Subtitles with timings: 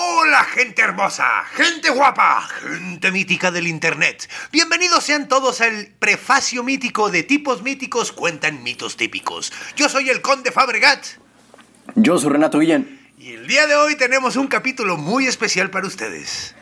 [0.00, 1.26] Hola gente hermosa,
[1.56, 4.30] gente guapa, gente mítica del internet.
[4.52, 9.52] Bienvenidos sean todos al prefacio mítico de tipos míticos cuentan mitos típicos.
[9.74, 11.04] Yo soy el conde Fabregat.
[11.96, 13.12] Yo soy Renato Guillén.
[13.18, 16.54] Y el día de hoy tenemos un capítulo muy especial para ustedes.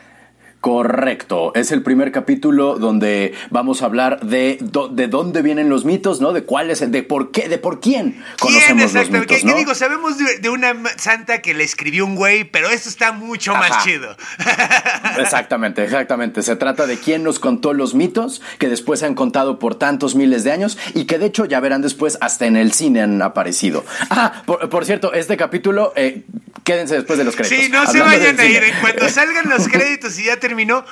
[0.61, 4.57] Correcto, es el primer capítulo donde vamos a hablar de,
[4.91, 6.33] de dónde vienen los mitos, ¿no?
[6.33, 9.75] De cuáles, de por qué, de por quién conocemos los mitos, ¿Qué, digo?
[9.75, 14.17] Sabemos de, una santa que le escribió un güey, pero esto está mucho más chido.
[15.19, 16.41] Exactamente, exactamente.
[16.41, 20.15] Se trata de quién nos contó los mitos que después se han contado por tantos
[20.15, 23.21] miles de años y que de hecho ya verán después hasta en el cine han
[23.21, 23.85] aparecido.
[24.09, 26.23] Ah, por, cierto, este capítulo, eh,
[26.63, 27.65] quédense después de los créditos.
[27.65, 28.63] Sí, no se vayan a ir.
[28.81, 30.85] Cuando salgan los créditos y ya terminó,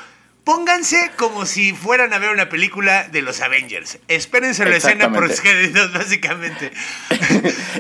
[0.46, 3.98] Pónganse como si fueran a ver una película de los Avengers.
[4.08, 6.72] Espérense la escena por créditos, básicamente.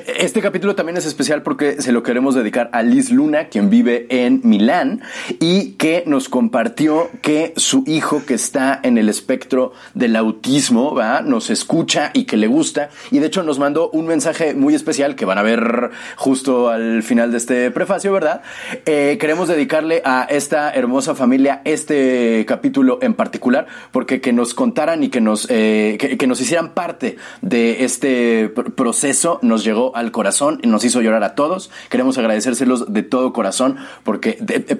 [0.07, 4.07] Este capítulo también es especial porque se lo queremos dedicar a Liz Luna, quien vive
[4.09, 5.03] en Milán
[5.39, 11.21] y que nos compartió que su hijo, que está en el espectro del autismo, ¿va?
[11.21, 12.89] nos escucha y que le gusta.
[13.11, 17.03] Y de hecho nos mandó un mensaje muy especial que van a ver justo al
[17.03, 18.41] final de este prefacio, ¿verdad?
[18.87, 24.53] Eh, queremos dedicarle a esta hermosa familia este capítulo capítulo en particular, porque que nos
[24.53, 30.11] contaran y que nos, eh, que, nos hicieran parte de este proceso nos llegó al
[30.11, 31.69] corazón y nos hizo llorar a todos.
[31.89, 34.33] Queremos agradecérselos de todo corazón, porque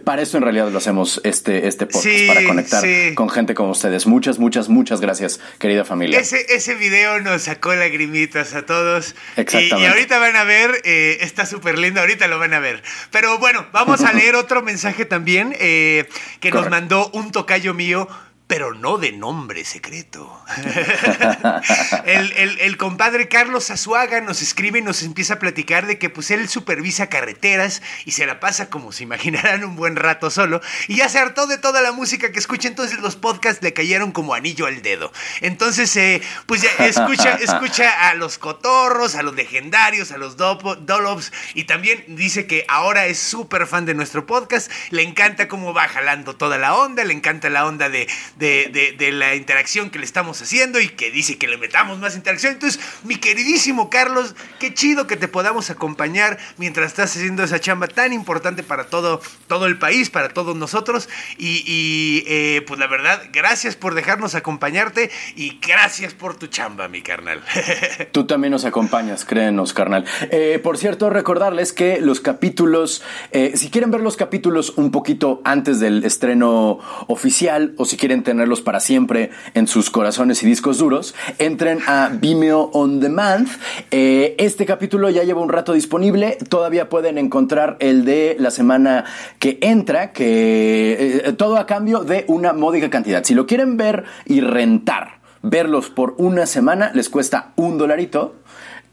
[0.03, 2.83] para eso en realidad lo hacemos este, este podcast, para conectar
[3.15, 4.07] con gente como ustedes.
[4.07, 6.19] Muchas, muchas, muchas gracias, querida familia.
[6.19, 9.15] Ese, ese video nos sacó lagrimitas a todos.
[9.35, 9.81] Exactamente.
[9.81, 12.81] Y, ahorita van a ver, eh, está súper lindo, ahorita lo van a ver.
[13.11, 16.07] Pero bueno, vamos a leer otro mensaje también eh,
[16.39, 18.07] que nos mandó un tocayo mío
[18.47, 20.31] pero no de nombre secreto.
[22.05, 26.47] el, compadre Carlos Azuaga nos escribe y nos empieza a platicar de que pues él
[26.47, 31.09] supervisa carreteras y se la pasa como se imaginarán un buen rato solo y ya
[31.09, 34.67] se hartó de toda la música que escucha, entonces los podcasts le cayeron como anillo
[34.67, 35.11] al dedo.
[35.41, 41.31] Entonces, eh, pues ya escucha, escucha a los cotorros, a los legendarios, a los Dolops
[41.55, 45.87] y también dice que ahora es súper fan de nuestro podcast, le encanta cómo va
[45.87, 50.41] jalando toda la onda, le encanta la onda de de, la interacción que le estamos
[50.41, 52.53] haciendo y que dice que le metamos más interacción.
[52.53, 57.87] Entonces, mi queridísimo Carlos, qué chido que te podamos acompañar mientras estás haciendo esa chamba
[57.87, 61.09] tan importante para todo, todo el país, para todos nosotros.
[61.37, 67.01] Y, eh, pues la verdad, gracias por dejarnos acompañarte y gracias por tu chamba, mi
[67.01, 67.41] carnal.
[68.11, 70.05] Tú también nos acompañas, créenos, carnal.
[70.31, 75.41] Eh, por cierto, recordarles que los capítulos, eh, si quieren ver los capítulos un poquito
[75.43, 80.79] antes del estreno oficial o si quieren tenerlos para siempre en sus corazones y discos
[80.79, 83.47] duros, entren a Vimeo On Demand.
[83.91, 89.05] Eh, este capítulo ya lleva un rato disponible, todavía pueden encontrar el de la semana
[89.39, 93.23] que entra, que eh, todo a cambio de una módica cantidad.
[93.23, 98.35] Si lo quieren ver y rentar, verlos por una semana, les cuesta un dolarito.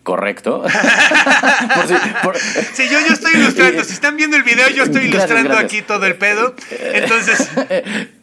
[0.02, 0.64] Correcto.
[2.74, 3.84] si, yo, yo estoy ilustrando.
[3.92, 6.54] Si están viendo el video, yo estoy ilustrando aquí todo el pedo.
[6.70, 7.48] Entonces.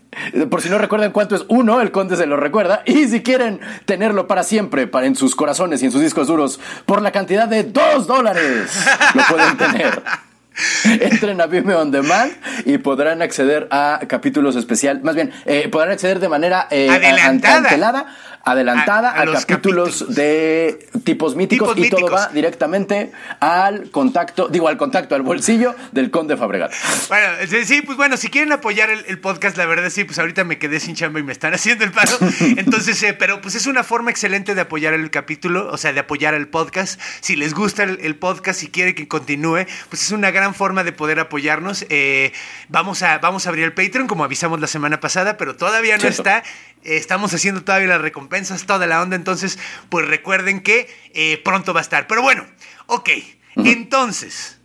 [0.50, 2.82] Por si no recuerdan cuánto es uno, el conde se lo recuerda.
[2.86, 6.60] Y si quieren tenerlo para siempre, para en sus corazones y en sus discos duros,
[6.86, 8.72] por la cantidad de dos dólares,
[9.14, 10.02] lo pueden tener.
[10.84, 12.32] Entren a Vimeo On Demand
[12.66, 15.04] y podrán acceder a capítulos especiales.
[15.04, 18.08] Más bien, eh, podrán acceder de manera eh, adelantada
[18.44, 24.78] adelantada a, los capítulos, de tipos míticos y todo va directamente al contacto, digo al
[24.78, 26.72] contacto, al bolsillo del conde Fabregat.
[27.10, 27.28] Bueno,
[27.66, 30.80] sí, pues bueno, si quieren apoyar el, podcast, la verdad sí, pues ahorita me quedé
[30.80, 32.12] sin chamba y me están haciendo el paro.
[32.40, 36.00] Entonces, eh, pero pues es una forma excelente de apoyar el capítulo, o sea, de
[36.00, 37.00] apoyar el podcast.
[37.22, 40.92] Si les gusta el, podcast, y quiere que continúe, pues es una gran forma de
[40.92, 41.86] poder apoyarnos.
[41.90, 42.32] Eh,
[42.68, 46.08] vamos, a, vamos a abrir el Patreon, como avisamos la semana pasada, pero todavía no
[46.08, 46.44] está.
[46.84, 49.16] Estamos haciendo todavía las recompensas, toda la onda.
[49.16, 49.60] Entonces,
[49.90, 52.08] pues recuerden que eh, pronto va a estar.
[52.08, 52.46] Pero bueno,
[52.88, 53.10] ok.
[53.56, 54.59] Entonces,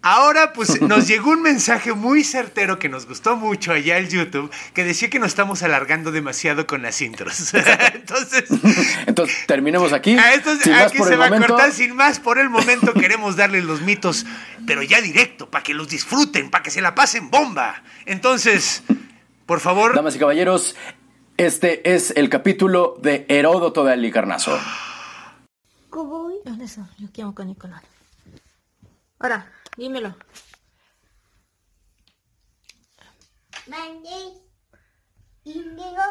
[0.00, 4.50] Ahora, pues nos llegó un mensaje muy certero que nos gustó mucho allá en YouTube,
[4.72, 7.52] que decía que nos estamos alargando demasiado con las intros.
[7.94, 8.44] Entonces,
[9.06, 10.16] Entonces, terminemos aquí.
[10.16, 12.20] a estos- Sin más aquí por se el va a cortar sin más.
[12.20, 14.24] Por el momento queremos darles los mitos,
[14.66, 17.82] pero ya directo, para que los disfruten, para que se la pasen bomba.
[18.06, 18.84] Entonces,
[19.46, 20.76] por favor, Damas y caballeros,
[21.36, 24.58] este es el capítulo de Heródoto de Alicarnaso.
[29.18, 30.16] Ahora, dímelo.
[35.44, 36.02] Índigo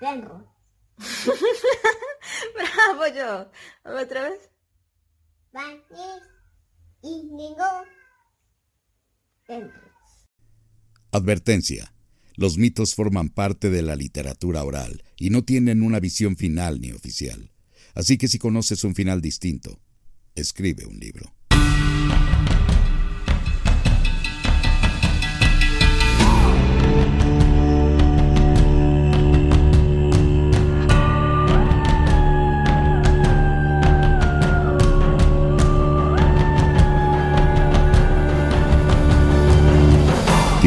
[0.00, 0.56] vengo.
[2.54, 3.50] Bravo yo.
[3.84, 4.40] Otra vez.
[11.12, 11.92] Advertencia.
[12.34, 16.92] Los mitos forman parte de la literatura oral y no tienen una visión final ni
[16.92, 17.50] oficial.
[17.94, 19.80] Así que si conoces un final distinto,
[20.34, 21.35] escribe un libro.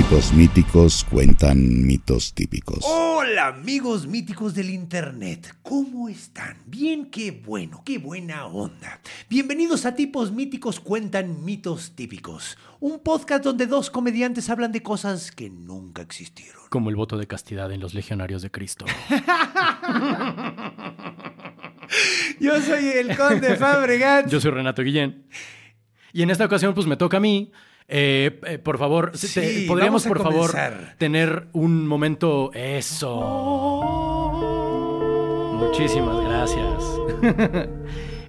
[0.10, 2.80] Tipos míticos cuentan mitos típicos.
[2.84, 6.58] Hola amigos míticos del internet, ¿cómo están?
[6.66, 9.02] Bien, qué bueno, qué buena onda.
[9.30, 15.32] Bienvenidos a Tipos Míticos Cuentan Mitos Típicos, un podcast donde dos comediantes hablan de cosas
[15.32, 16.64] que nunca existieron.
[16.72, 18.88] Como el voto de castidad en los legionarios de Cristo.
[22.40, 24.28] Yo soy el conde Fabregat.
[24.28, 25.28] Yo soy Renato Guillén.
[26.14, 27.52] Y en esta ocasión, pues me toca a mí.
[27.92, 30.52] Eh, eh, por favor, Sí, te- podríamos, a por favor,
[31.00, 32.52] tener un momento.
[32.54, 33.20] Eso.
[35.54, 36.84] Muchísimas gracias.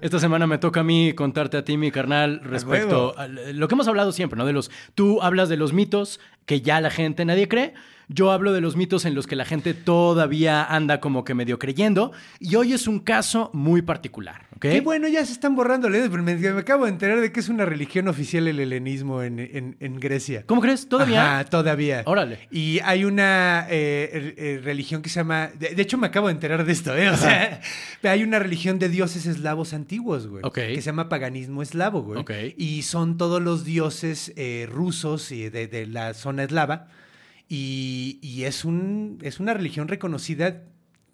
[0.00, 3.18] Esta semana me toca a mí contarte a ti, mi carnal, respecto huevo.
[3.18, 4.46] a lo que hemos hablado siempre, ¿no?
[4.46, 4.70] De los.
[4.94, 7.74] Tú hablas de los mitos que ya la gente nadie cree.
[8.12, 11.60] Yo hablo de los mitos en los que la gente todavía anda como que medio
[11.60, 12.10] creyendo.
[12.40, 14.62] Y hoy es un caso muy particular, ¿ok?
[14.62, 17.38] Qué bueno, ya se están borrando leyes, pero me, me acabo de enterar de que
[17.38, 20.42] es una religión oficial el helenismo en, en- en Grecia.
[20.46, 20.88] ¿Cómo crees?
[20.88, 21.36] ¿Todavía?
[21.36, 22.02] Ajá, todavía.
[22.06, 22.48] Órale.
[22.50, 25.50] Y hay una eh, religión que se llama.
[25.58, 27.10] De, de hecho, me acabo de enterar de esto, ¿eh?
[27.10, 27.60] O sea,
[28.02, 30.42] hay una religión de dioses eslavos antiguos, güey.
[30.44, 30.54] Ok.
[30.56, 32.20] Que se llama paganismo eslavo, güey.
[32.20, 32.32] Ok.
[32.56, 36.88] Y son todos los dioses eh, rusos y de, de la zona eslava.
[37.52, 40.62] Y, y es, un, es una religión reconocida.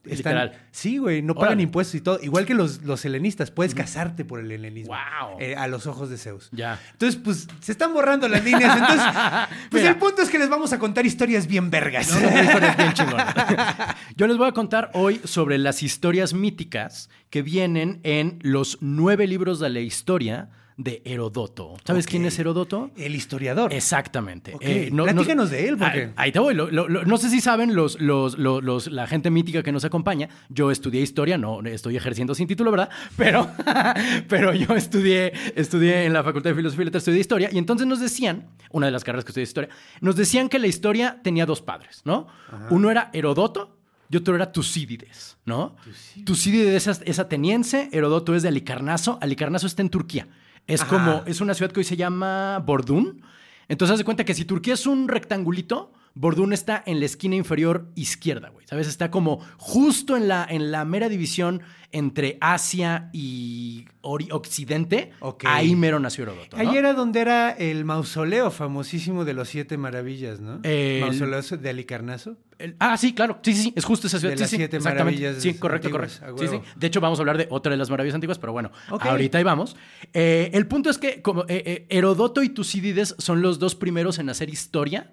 [0.05, 0.53] Literal.
[0.71, 1.63] Sí, güey, no pagan Órale.
[1.65, 2.21] impuestos y todo.
[2.23, 4.95] Igual que los, los helenistas, puedes casarte por el helenismo.
[4.95, 5.41] Guau.
[5.41, 6.49] eh, a los ojos de Zeus.
[6.53, 6.79] Ya.
[6.93, 8.77] Entonces, pues, se están borrando las líneas.
[8.77, 9.05] Entonces,
[9.71, 9.95] pues Mira.
[9.95, 12.13] el punto es que les vamos a contar historias bien vergas.
[12.13, 12.93] No, no, una historia bien.
[14.17, 19.27] Yo les voy a contar hoy sobre las historias míticas que vienen en los nueve
[19.27, 21.75] libros de la historia de Herodoto.
[21.85, 22.91] ¿Sabes quién es Herodoto?
[22.99, 23.73] El historiador.
[23.73, 24.55] Exactamente.
[24.61, 26.55] Eh, Ok, platícanos de él, porque- Ahí, te voy.
[26.55, 29.87] Lo- lo- lo- no sé si saben los, los, los- la gente mítica que nos
[29.87, 30.29] acompaña.
[30.51, 32.91] Yo estudié historia, no estoy ejerciendo sin título, ¿verdad?
[33.17, 33.51] Pero,
[34.29, 37.49] pero yo estudié, estudié en la Facultad de Filosofía y Letras, estudié historia.
[37.51, 39.71] Y entonces nos decían, una de las carreras que estudié historia,
[40.03, 42.27] nos decían que la historia tenía dos padres, ¿no?
[42.69, 43.79] Uno era Herodoto
[44.11, 45.75] y otro era Tucídides, ¿no?
[46.25, 49.19] Tucídides es, es ateniense, Herodoto es de Alicarnaso.
[49.23, 50.29] Alicarnaso está en Turquía.
[50.67, 50.91] Es Ajá.
[50.91, 53.23] como, es una ciudad que hoy se llama Bordún.
[53.69, 57.37] Entonces, haz de cuenta que si Turquía es un rectangulito, Bordún está en la esquina
[57.37, 58.67] inferior izquierda, güey.
[58.67, 58.89] ¿Sabes?
[58.89, 61.61] Está como justo en la, en la mera división
[61.93, 65.11] entre Asia y Occidente.
[65.21, 65.45] Ok.
[65.47, 66.57] Ahí mero nació Herodoto.
[66.57, 66.69] ¿no?
[66.71, 70.61] Ahí era donde era el mausoleo famosísimo de los siete maravillas, ¿no?
[70.63, 72.37] El- Mausoleo de Alicarnaso.
[72.59, 73.39] El- ah, sí, claro.
[73.43, 73.73] Sí, sí, sí.
[73.77, 74.33] Es justo esa ciudad.
[74.33, 76.43] De Sí, las sí, siete maravillas Sí, correcto, antiguas, correcto.
[76.43, 76.73] Sí, sí.
[76.79, 79.45] De hecho, vamos a hablar de otra de las maravillas antiguas, pero bueno, ahorita ahí
[79.45, 79.77] vamos.
[80.15, 84.19] Eh, el punto es que como eh, eh, Herodoto y Tucídides son los dos primeros
[84.19, 85.13] en hacer historia,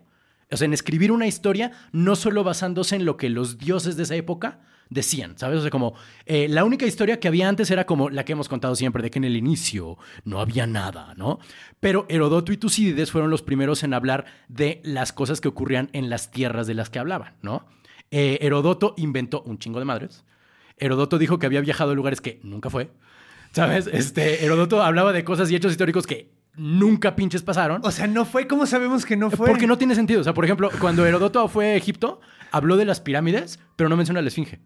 [0.53, 4.03] o sea, en escribir una historia, no solo basándose en lo que los dioses de
[4.03, 5.59] esa época decían, ¿sabes?
[5.59, 5.95] O sea, como
[6.25, 9.09] eh, la única historia que había antes era como la que hemos contado siempre, de
[9.09, 11.39] que en el inicio no había nada, ¿no?
[11.79, 16.09] Pero Herodoto y Tucídides fueron los primeros en hablar de las cosas que ocurrían en
[16.09, 17.65] las tierras de las que hablaban, ¿no?
[18.11, 20.23] Eh, Herodoto inventó un chingo de madres.
[20.77, 22.91] Herodoto dijo que había viajado a lugares que nunca fue.
[23.51, 23.87] ¿Sabes?
[23.87, 27.81] Este, Herodoto hablaba de cosas y hechos históricos que nunca pinches pasaron.
[27.83, 28.47] O sea, no fue.
[28.47, 29.47] ¿Cómo sabemos que no fue?
[29.47, 30.21] Porque no tiene sentido.
[30.21, 33.97] O sea, por ejemplo, cuando Herodoto fue a Egipto, habló de las pirámides, pero no
[33.97, 34.59] menciona la esfinge.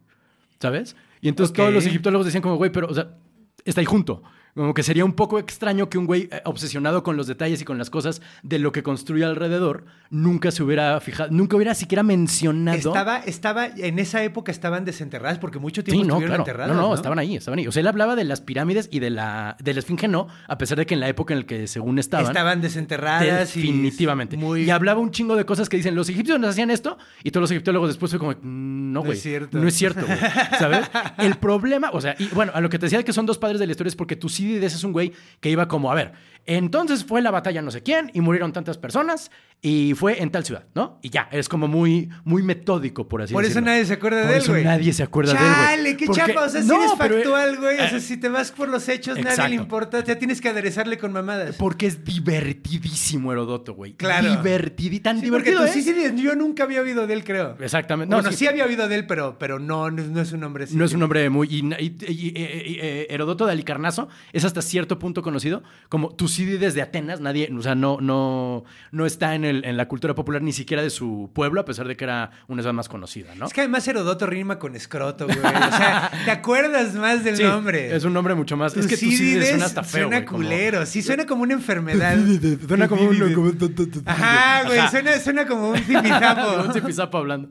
[0.59, 0.95] ¿Sabes?
[1.21, 3.15] Y entonces todos los egiptólogos decían como, güey, pero, o sea,
[3.63, 4.23] está ahí junto.
[4.57, 7.65] Como que sería un poco extraño que un güey eh, obsesionado con los detalles y
[7.65, 12.01] con las cosas de lo que construye alrededor nunca se hubiera fijado, nunca hubiera siquiera
[12.03, 12.77] mencionado.
[12.77, 16.43] Estaba, estaba, en esa época estaban desenterradas porque mucho Sí, tiempo no, estuvieron claro.
[16.43, 16.75] enterradas.
[16.75, 17.67] no, no, estaban ahí, estaban ahí.
[17.67, 20.57] O sea, él hablaba de las pirámides y de la, de la esfinge no, a
[20.57, 22.25] pesar de que en la época en la que según estaban.
[22.25, 23.55] Estaban desenterradas.
[23.55, 24.37] y Definitivamente.
[24.37, 24.63] Muy...
[24.63, 27.41] Y hablaba un chingo de cosas que dicen, los egipcios nos hacían esto, y todos
[27.43, 29.17] los egiptólogos después fue como, "Mm, no, No güey.
[29.17, 29.57] es cierto.
[29.59, 30.17] No es cierto, güey.
[30.57, 30.89] ¿Sabes?
[31.19, 33.59] El problema, o sea, y bueno, a lo que te decía que son dos padres
[33.59, 34.15] de la historia es porque
[34.47, 36.13] Tucídides es un güey que iba como, a ver,
[36.45, 40.45] entonces fue la batalla no sé quién, y murieron tantas personas, y fue en tal
[40.45, 40.99] ciudad, ¿no?
[41.01, 43.71] Y ya, es como muy, muy metódico, por así Por eso decirlo.
[43.71, 44.63] nadie se acuerda Por de él, eso güey.
[44.63, 45.45] nadie se acuerda de él.
[45.53, 46.45] Chale, qué Porque- chapa.
[46.45, 47.75] O sea, si No, eres pero- factual, güey.
[47.79, 49.49] O sea, eh, si te vas por los hechos, nadie Exacto.
[49.49, 50.03] le importa.
[50.03, 51.55] Ya tienes que aderezarle con mamadas.
[51.57, 53.93] Porque es divertidísimo Herodoto, güey.
[53.93, 54.29] Claro.
[54.29, 55.83] Divertidi, tan Sí, porque divertido, tú ¿eh?
[55.83, 57.57] sí, sí, yo nunca había oído de él, creo.
[57.59, 58.13] Exactamente.
[58.13, 60.65] bueno, sí, sí, había oído de él, pero, pero no, no, no es un nombre
[60.65, 60.75] así.
[60.75, 61.47] No es un nombre muy.
[61.49, 62.33] Y, y- y- y-
[62.79, 67.21] eh, Herodoto de Alicarnaso es hasta cierto punto conocido como Tucídides de Atenas.
[67.21, 70.83] Nadie, o sea, no, no, no está en, el- en la cultura popular ni siquiera
[70.83, 73.47] de su pueblo, a pesar de que era una ciudad más conocida, ¿no?
[73.47, 75.37] Es que además Herodoto rima con escroto, güey.
[75.39, 77.95] O sea, te acuerdas más del Sí, nombre.
[77.95, 78.75] Es un nombre mucho más.
[78.77, 80.07] Es que Tucídides suena hasta feo.
[80.07, 80.85] Suena como- culero.
[80.85, 82.17] Sí, suena como una enfermedad.
[82.67, 83.61] Suena como un.
[84.05, 84.79] Ajá, güey.
[84.89, 86.73] Suena, suena como un un zipizapo.
[86.73, 87.49] zipizapo hablando.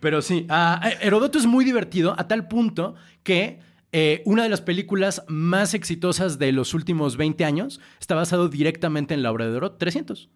[0.00, 3.60] Pero sí, ah, Herodoto es muy divertido a tal punto que
[3.92, 9.14] eh, una de las películas más exitosas de los últimos 20 años está basado directamente
[9.14, 10.28] en la obra de Herodoto, 300.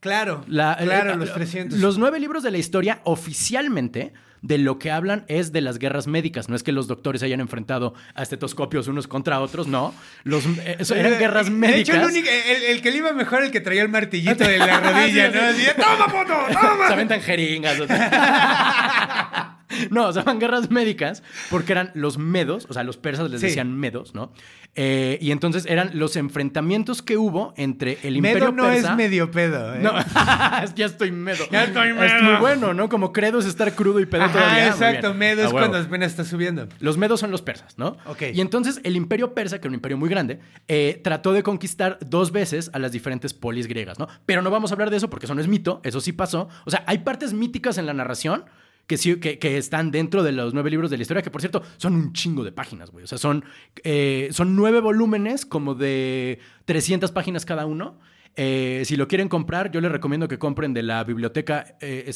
[0.00, 1.78] Claro, La- claro, eh, los 300.
[1.78, 6.06] Los nueve libros de la historia oficialmente de lo que hablan es de las guerras
[6.06, 6.48] médicas.
[6.48, 9.94] No es que los doctores hayan enfrentado a estetoscopios unos contra otros, no.
[10.24, 11.80] Los, eh, eso eran guerras De médicas.
[11.80, 14.56] hecho, el, único- el- el que le iba mejor el que traía el martillito de
[14.58, 15.42] la rodilla, Sí, ¿no?
[15.42, 16.34] Así, ¡Toma, puto!
[16.58, 16.86] ¡Toma!
[16.86, 17.76] Se aventan jeringas.
[19.90, 23.40] No, o sea, eran guerras médicas porque eran los medos, o sea, los persas les
[23.40, 23.46] Sí.
[23.48, 24.32] decían medos, ¿no?
[24.76, 28.90] Eh, y entonces eran los enfrentamientos que hubo entre el imperio Medo no persa.
[28.90, 29.80] es medio pedo, ¿eh?
[29.82, 29.92] No,
[30.76, 31.44] ya estoy medo.
[31.50, 32.22] Ya estoy Es medo.
[32.22, 32.88] muy bueno, ¿no?
[32.88, 34.68] Como credo es estar crudo y pedo Ajá, todavía.
[34.68, 35.12] Exacto.
[35.14, 35.58] Medo es huevo.
[35.58, 36.68] cuando apenas está subiendo.
[36.78, 37.96] Los medos son los persas, ¿no?
[38.06, 38.22] Ok.
[38.32, 41.98] Y entonces el imperio persa, que era un imperio muy grande, eh, trató de conquistar
[42.06, 44.06] dos veces a las diferentes polis griegas, ¿no?
[44.24, 46.48] Pero no vamos a hablar de eso porque eso no es mito, eso sí pasó.
[46.64, 48.44] O sea, hay partes míticas en la narración
[48.86, 51.62] que, que, que están dentro de los nueve libros de la historia, que por cierto
[51.76, 53.04] son un chingo de páginas, güey.
[53.04, 53.44] O sea, son,
[53.84, 57.98] eh, son nueve volúmenes como de 300 páginas cada uno.
[58.36, 62.10] Eh, si lo quieren comprar, yo les recomiendo que compren de la biblioteca eh,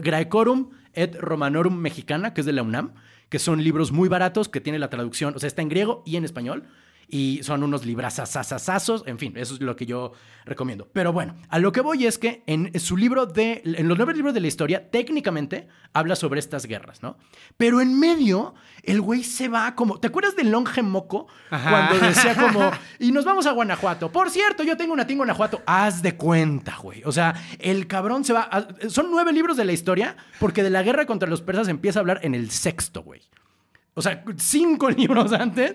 [0.00, 2.94] Graecorum et Romanorum Mexicana, que es de la UNAM,
[3.28, 6.16] que son libros muy baratos, que tiene la traducción, o sea, está en griego y
[6.16, 6.64] en español,
[7.10, 10.12] y son unos librazazazazazos, en fin, eso es lo que yo
[10.44, 10.88] recomiendo.
[10.92, 14.14] Pero bueno, a lo que voy es que en su libro de, en los nueve
[14.14, 17.16] libros de la historia, técnicamente habla sobre estas guerras, ¿no?
[17.56, 21.26] Pero en medio, el güey se va como, ¿te acuerdas de Longe Moco?
[21.50, 21.70] Ajá.
[21.88, 24.12] Cuando decía como, y nos vamos a Guanajuato.
[24.12, 25.62] Por cierto, yo tengo una tinga en Guanajuato.
[25.66, 27.02] Haz de cuenta, güey.
[27.04, 28.42] O sea, el cabrón se va.
[28.50, 31.98] a- son nueve libros de la historia, porque de la guerra contra los persas empieza
[31.98, 33.22] a hablar en el sexto, güey.
[33.98, 35.74] O sea, cinco libros antes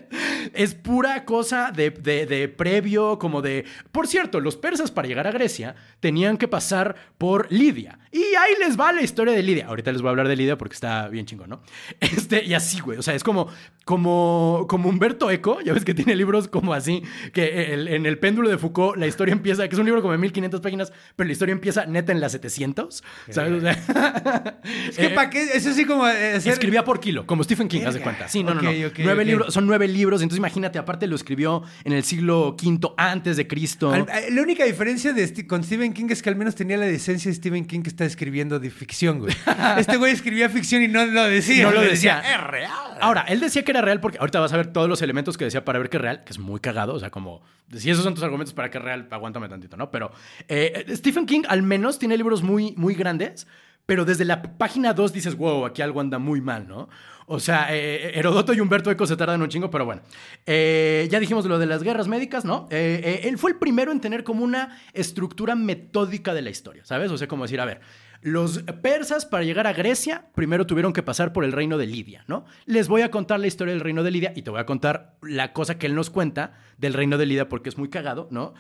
[0.54, 3.66] es pura cosa de, de- previo, como de...
[3.92, 8.00] Por cierto, los persas para llegar a Grecia tenían que pasar por Lidia.
[8.14, 9.68] Y ahí les va la historia de Lidia.
[9.68, 11.62] Ahorita les voy a hablar de Lidia porque está bien chingón, ¿no?
[12.00, 12.98] Este, y así, güey.
[12.98, 13.50] O sea, es como,
[13.86, 18.18] como, como Humberto Eco, ya ves que tiene libros como así, que el- en el
[18.18, 21.28] péndulo de Foucault la historia empieza, que es un libro como de 1500 páginas, pero
[21.28, 23.54] la historia empieza neta en las 700, ¿sabes?
[23.54, 23.74] O sea,
[24.90, 27.68] Es que eh, para qué, eso sí como eh, hacer- Escribía por kilo, como Stephen
[27.68, 28.28] King, haz de cuenta.
[28.30, 28.72] Sí, no, no, no.
[29.00, 33.36] nueve libros, son nueve libros, entonces imagínate, aparte lo escribió en el siglo V antes
[33.38, 33.92] de Cristo.
[33.92, 36.86] Al- eh, la única diferencia de con Stephen King es que al menos tenía la
[36.86, 39.34] decencia de Stephen King que está escribiendo de ficción, güey.
[39.78, 41.64] Este güey escribía ficción y no lo decía.
[41.66, 42.20] no lo decía.
[42.20, 42.72] Es real.
[43.02, 45.46] Ahora, él decía que era real porque ahorita vas a ver todos los elementos que
[45.46, 46.94] decía para ver que es real, que es muy cagado.
[46.94, 47.42] O sea, como
[47.76, 49.92] si esos son tus argumentos para que es real, aguántame tantito, ¿no?
[49.92, 50.12] Pero
[50.48, 53.48] eh, Stephen King al menos tiene libros muy, muy grandes,
[53.86, 56.90] pero desde la página 2 dices, wow, aquí algo anda muy mal, ¿no?
[57.26, 60.02] O sea, eh, Herodoto y Humberto Eco se tardan un chingo, pero bueno.
[60.46, 62.68] Eh, ya dijimos lo de las guerras médicas, ¿no?
[62.70, 66.86] Eh, eh, él fue el primero en tener como una estructura metódica de la historia,
[66.86, 67.12] ¿sabes?
[67.12, 67.82] O sea, como decir, a ver,
[68.24, 72.24] los persas para llegar a Grecia primero tuvieron que pasar por el reino de Lidia,
[72.28, 72.46] ¿no?
[72.66, 75.18] Les voy a contar la historia del reino de Lidia y te voy a contar
[75.22, 78.54] la cosa que él nos cuenta del reino de Lidia porque es muy cagado, ¿no?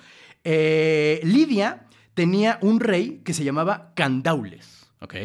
[0.44, 5.16] Eh, Lidia tenía un rey que se llamaba Candaules, ¿ok?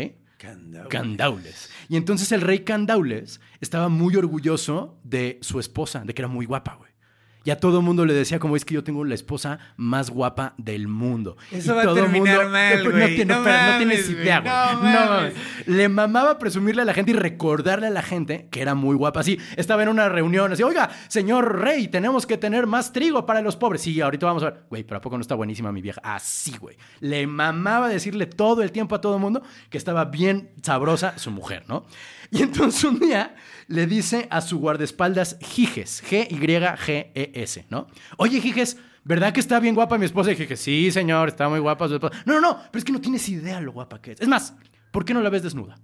[0.89, 1.71] Candaules.
[1.89, 6.47] Y entonces el rey Candaules estaba muy orgulloso de su esposa, de que era muy
[6.47, 6.88] guapa, güey.
[7.45, 10.55] Y a todo mundo le decía, como es que yo tengo la esposa más guapa
[10.59, 11.37] del mundo.
[11.51, 12.85] Eso Y va a todo terminar mundo- mal,
[13.27, 14.53] no, No no tienes idea, güey.
[14.53, 15.35] No No mames.
[15.67, 19.21] Le mamaba presumirle a la gente y recordarle a la gente que era muy guapa.
[19.21, 23.41] Así, estaba en una reunión, así, oiga, señor rey, tenemos que tener más trigo para
[23.41, 23.81] los pobres.
[23.83, 24.61] Sí, ahorita vamos a ver.
[24.69, 26.01] Güey, pero ¿a poco no está buenísima mi vieja?
[26.05, 26.77] Así, güey.
[27.01, 31.65] Le mamaba decirle todo el tiempo a todo mundo que estaba bien sabrosa su mujer,
[31.69, 31.87] ¿no?
[32.31, 33.35] Y entonces un día
[33.69, 37.87] le dice a su guardaespaldas Giges, G-Y-G-E-S, ¿no?
[38.17, 40.33] Oye, Giges, ¿verdad que está bien guapa mi esposa?
[40.33, 42.17] Y Giges, sí, señor, está muy guapa su esposa.
[42.25, 44.21] No, no, no, pero es que no tienes idea lo guapa que es.
[44.21, 44.55] Es más,
[44.91, 45.79] ¿por qué no la ves desnuda?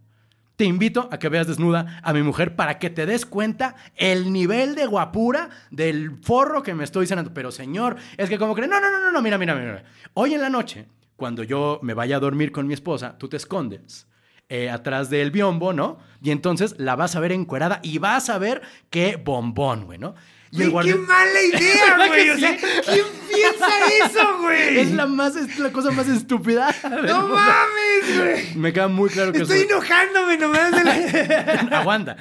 [0.56, 4.32] Te invito a que veas desnuda a mi mujer para que te des cuenta el
[4.32, 7.34] nivel de guapura del forro que me estoy cenando.
[7.34, 9.84] Pero señor, es que como creen, no, no, no, no, no, mira, mira, mira.
[10.14, 10.86] Hoy en la noche,
[11.16, 14.06] cuando yo me vaya a dormir con mi esposa, tú te escondes
[14.48, 15.98] eh, atrás del biombo, ¿no?
[16.22, 20.14] Y entonces la vas a ver encuerada y vas a ver qué bombón, güey, ¿no?
[20.50, 22.30] Y el ¡Qué mala idea, ¿Verdad güey!
[22.30, 22.56] O sea?
[22.56, 23.68] ¿quién piensa
[24.06, 24.78] eso, güey?
[24.78, 26.72] Es la, más, es la cosa más estúpida.
[26.84, 26.90] ¡No
[27.22, 27.28] mundo.
[27.34, 28.54] mames, güey!
[28.54, 31.78] Me queda muy claro que Estoy soy- enojándome nomás de la...
[31.80, 32.16] Aguanta.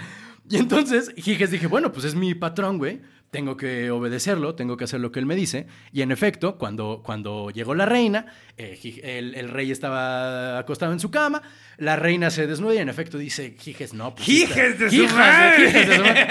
[0.50, 3.02] Y entonces Giges dije, bueno, pues es mi patrón, güey.
[3.34, 5.68] Tengo que obedecerlo, tengo que hacer lo que él me dice.
[5.92, 11.00] Y en efecto, cuando, cuando llegó la reina, eh, el, el rey estaba acostado en
[11.02, 11.42] su cama,
[11.78, 14.14] la reina se desnuda y en efecto dice, Giges, no.
[14.16, 15.72] Pues, ¡Hijes de su de- madre!
[15.74, 16.28] de su madre".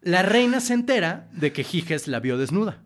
[0.00, 2.82] La reina se entera de que Giges la vio desnuda.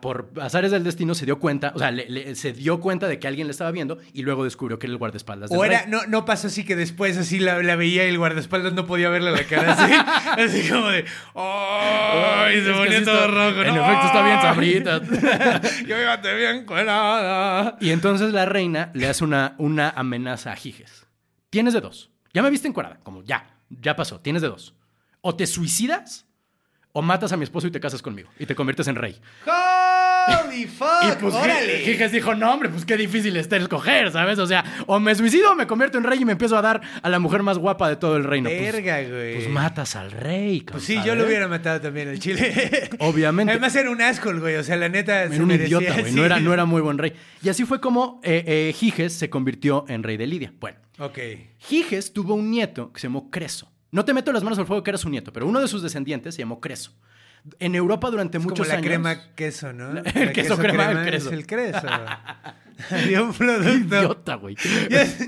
[0.00, 3.18] Por azares del destino se dio cuenta, o sea, le- le- se dio cuenta de
[3.18, 5.80] que alguien le estaba viendo y luego descubrió que era el guardaespaldas del O era,
[5.82, 5.90] rey.
[5.90, 9.08] no, no pasó así que después así la, la veía y el guardaespaldas no podía
[9.08, 9.92] verle la cara así.
[10.58, 11.04] así como de.
[11.34, 12.54] ¡Ay!
[12.54, 13.62] Se Es que ponía todo está- rojo.
[13.62, 13.84] En ¿no?
[13.84, 15.00] efecto, está bien sabrita.
[15.86, 16.66] Yo iba bien.
[17.80, 21.06] Y entonces la reina le hace una, una amenaza a Giges.
[21.50, 22.10] Tienes de dos.
[22.32, 22.98] Ya me viste encuadrada.
[23.02, 24.20] Como ya, ya pasó.
[24.20, 24.74] Tienes de dos.
[25.20, 26.26] O te suicidas
[26.96, 29.20] o matas a mi esposo y te casas conmigo y te conviertes en rey.
[29.44, 30.88] ¡Holy fuck!
[31.02, 31.78] Y pues ¡Órale!
[31.80, 34.38] Giges dijo, no, hombre, pues qué difícil está escoger, ¿sabes?
[34.38, 36.80] O sea, o me suicido o me convierto en rey y me empiezo a dar
[37.02, 38.48] a la mujer más guapa de todo el reino.
[38.48, 39.34] Pues- Verga, güey.
[39.34, 42.88] Pues, matas al rey, Pues sí, yo lo hubiera matado también al chile.
[43.00, 43.50] Obviamente.
[43.50, 44.54] Además era un asshole, güey.
[44.56, 45.26] O sea, la neta.
[45.28, 46.12] se Era un merecía, idiota, güey.
[46.12, 46.16] sí.
[46.16, 47.12] No, era, no era muy buen rey.
[47.42, 50.52] Y así fue como eh, eh, Giges se convirtió en rey de Lidia.
[50.60, 51.18] Bueno, Ok.
[51.58, 53.70] Giges tuvo un nieto que se llamó Creso.
[53.94, 55.80] No te meto las manos al fuego que era su nieto, pero uno de sus
[55.80, 56.92] descendientes se llamó Creso.
[57.60, 58.86] En Europa durante Es muchos como la años.
[58.86, 59.92] crema queso, ¿no?
[59.92, 61.30] La- La el queso crema, el Es creso.
[61.30, 61.78] el creso.
[62.90, 63.96] había un producto.
[63.96, 64.56] Idiota, güey.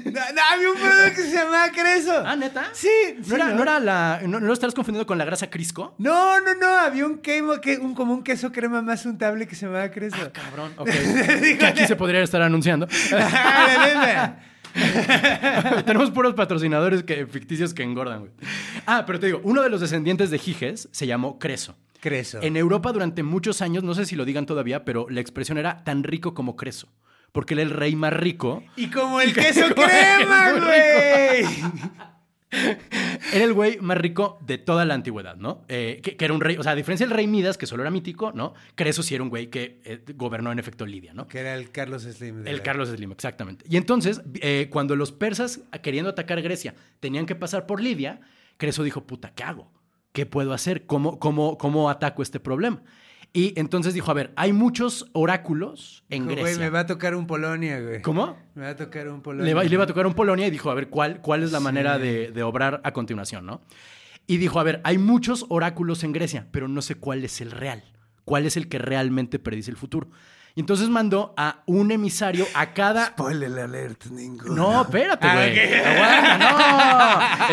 [0.07, 2.23] no, no, había un producto que se llamaba creso.
[2.27, 2.71] Ah, ¿neta?
[2.73, 4.21] Sí, ¿No, sí, era, no era la.
[4.27, 5.95] ¿No, no lo estarás confundiendo con la grasa Crisco?
[5.99, 9.55] No, no, no, había un, quemo, que, un como un queso crema más untable que
[9.55, 10.17] se llamaba creso.
[10.21, 10.73] Ah, cabrón.
[10.79, 10.89] Ok.
[11.59, 12.89] que aquí se podría estar anunciando.
[15.87, 18.33] Tenemos puros patrocinadores que, ficticios que engordan, güey.
[18.87, 21.77] Ah, pero te digo, uno de los descendientes de Giges se llamó Creso.
[22.01, 22.39] creso.
[22.43, 25.83] En Europa durante muchos años, no sé si lo digan todavía, pero la expresión era
[25.85, 26.89] tan rico como Creso.
[27.33, 28.63] Porque él era el rey más rico.
[28.77, 31.45] Y como el que- queso crema, güey.
[32.51, 35.65] Era el güey más rico de toda la antigüedad, ¿no?
[35.69, 37.83] Eh, que, que era un rey, o sea, a diferencia del rey Midas, que solo
[37.83, 38.55] era mítico, ¿no?
[38.77, 41.27] Creso sí era un güey que eh, gobernó en efecto Lidia, ¿no?
[41.27, 42.45] Que era el Carlos Slim.
[42.45, 43.65] de El la- Carlos Slim, exactamente.
[43.69, 48.21] Y entonces, eh, cuando los persas, queriendo atacar Grecia, tenían que pasar por Lidia,
[48.59, 49.71] Creso dijo, puta, ¿qué hago?
[50.13, 50.87] ¿Qué puedo hacer?
[50.87, 52.83] ¿Cómo, cómo, cómo ataco este problema?
[53.33, 56.43] Y entonces dijo, a ver, hay muchos oráculos en Grecia.
[56.43, 58.01] Güey, me va a tocar un Polonia, güey.
[58.01, 58.39] ¿Cómo?
[58.55, 59.45] Me va a tocar un Polonia.
[59.47, 61.43] Le, va- y le iba a tocar un Polonia y dijo, a ver, ¿cuál, cuál
[61.43, 63.61] es la manera de, de obrar a continuación, no?
[64.27, 67.51] Y dijo, a ver, hay muchos oráculos en Grecia, pero no sé cuál es el
[67.51, 67.85] real.
[68.25, 70.09] ¿Cuál es el que realmente predice el futuro?
[70.57, 73.09] Y entonces mandó a un emisario a cada...
[73.09, 74.55] Spoiler alert, ninguno.
[74.55, 75.55] No, espérate, Ah, güey.
[76.39, 76.76] no.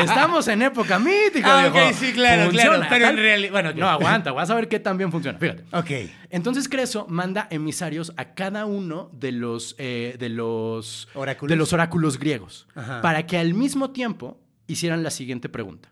[0.10, 1.88] Estamos en época mítica, Ah, viejo.
[1.90, 2.86] ok, sí, claro, Funciona, claro.
[2.90, 3.52] Pero en realidad.
[3.52, 3.74] Bueno.
[3.76, 4.32] No, aguanta.
[4.32, 5.38] Vas a ver qué tan bien funciona.
[5.40, 5.64] Fíjate.
[5.72, 6.10] Ok.
[6.30, 11.50] Entonces Creso manda emisarios a cada uno de los, eh, de los, Oráculos.
[11.50, 13.02] de los oráculos griegos Ajá.
[13.02, 15.90] para que al mismo tiempo hicieran la siguiente pregunta.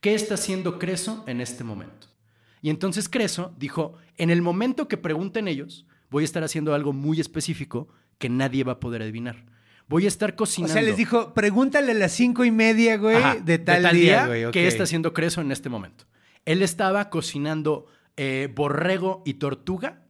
[0.00, 2.06] ¿Qué está haciendo Creso en este momento?
[2.62, 6.92] Y entonces Creso dijo, en el momento que pregunten ellos, voy a estar haciendo algo
[6.92, 7.88] muy específico
[8.18, 9.44] que nadie va a poder adivinar.
[9.88, 10.72] Voy a estar O cocinando.
[10.72, 14.50] sea, les dijo, pregúntale a las cinco y media, güey, Ajá, de, tal día, güey.
[14.50, 16.06] ¿Qué está haciendo Creso en este momento?
[16.44, 20.02] Él estaba cocinando eh, borrego y tortuga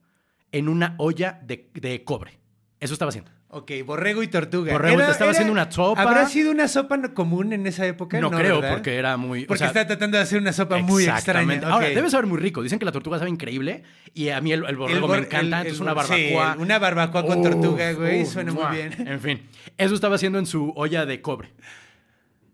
[0.52, 2.38] en una olla de, de cobre.
[2.80, 3.30] Eso estaba haciendo.
[3.58, 4.72] Ok, borrego y tortuga.
[4.74, 6.02] Borrego, te estaba haciendo una sopa.
[6.02, 8.20] ¿Habrá sido una sopa común en esa época?
[8.20, 8.74] No, creo, ¿verdad?
[8.76, 9.44] porque era muy...
[9.44, 11.60] o Porque sea, está tratando de hacer una sopa muy extraña.
[11.66, 12.62] Ahora, debe saber muy rico.
[12.62, 15.26] Dicen que la tortuga sabe increíble y a mí el, el borrego El bor- me
[15.26, 15.62] encanta.
[15.62, 15.96] el- entonces una sí,
[16.34, 16.52] barbacoa.
[16.52, 18.94] el- una barbacoa con Uf, tortuga, güey, uf, suena muy bien.
[19.08, 19.42] En fin,
[19.78, 21.54] eso estaba haciendo en su olla de cobre.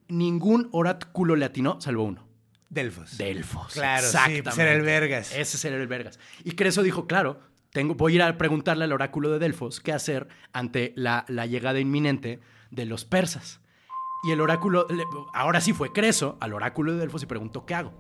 [0.08, 2.28] Ningún oráculo le atinó, salvo uno.
[2.68, 3.18] Delfos.
[3.18, 3.72] Delfos.
[3.72, 5.34] Claro, sí, pues era el Vergas.
[5.34, 6.18] Ese era el Vergas.
[6.44, 7.40] Y Creso dijo, claro,
[7.72, 11.46] tengo, voy a ir a preguntarle al oráculo de Delfos qué hacer ante la, la
[11.46, 13.60] llegada inminente de los persas.
[14.24, 15.04] Y el oráculo, le-
[15.34, 17.92] ahora sí fue Creso al oráculo de Delfos y preguntó, ¿qué hago?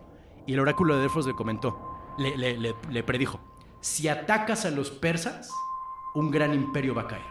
[0.46, 3.40] Y el oráculo de Delfos le comentó, le, le- le- le predijo,
[3.80, 5.50] si atacas a los persas,
[6.14, 7.22] un gran imperio va a caer.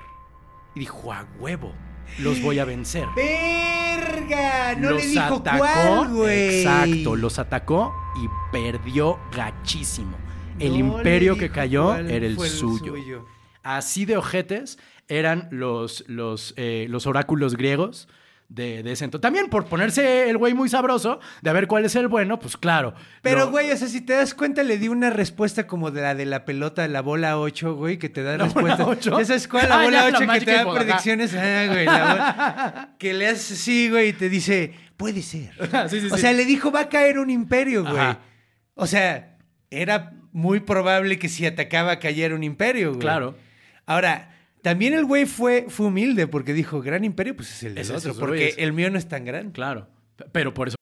[0.75, 1.73] Y dijo, a huevo,
[2.19, 3.07] los voy a vencer.
[3.15, 4.75] ¡Verga!
[4.77, 6.59] No los le dijo atacó, cuál, güey.
[6.61, 10.17] exacto, los atacó y perdió gachísimo.
[10.59, 13.25] El No imperio que cayó era el suyo.
[13.63, 18.07] Así de ojetes eran los, los, eh, los oráculos griegos
[18.49, 19.21] de, de ese entonces.
[19.21, 22.57] También por ponerse el güey muy sabroso de a ver cuál es el bueno, pues
[22.57, 22.93] claro.
[23.21, 26.01] Pero, lo- güey, o sea, si te das cuenta, le di una respuesta como de
[26.01, 28.87] la de la pelota la bola 8, güey, que te da ¿La bola respuestas.
[28.87, 29.19] ocho?
[29.19, 29.69] ¿Ya sabes cuál?
[29.69, 31.33] La Ah, bola ya, la 8 que te da predicciones.
[31.35, 35.51] Ah, güey, la bola- que le haces así, güey, y te dice, puede ser.
[35.89, 36.21] Sí, sí, o sí.
[36.21, 37.97] sea, le dijo, va a caer un imperio, güey.
[37.97, 38.19] Ajá.
[38.75, 39.37] O sea,
[39.69, 43.01] era muy probable que si atacaba cayera un imperio, güey.
[43.01, 43.35] Claro.
[43.85, 44.29] Ahora,
[44.61, 47.91] también el güey fue, fue humilde porque dijo, gran imperio, pues es el del es
[47.91, 49.51] otro, porque el mío no es tan grande.
[49.53, 49.87] Claro.
[50.31, 50.75] Pero por eso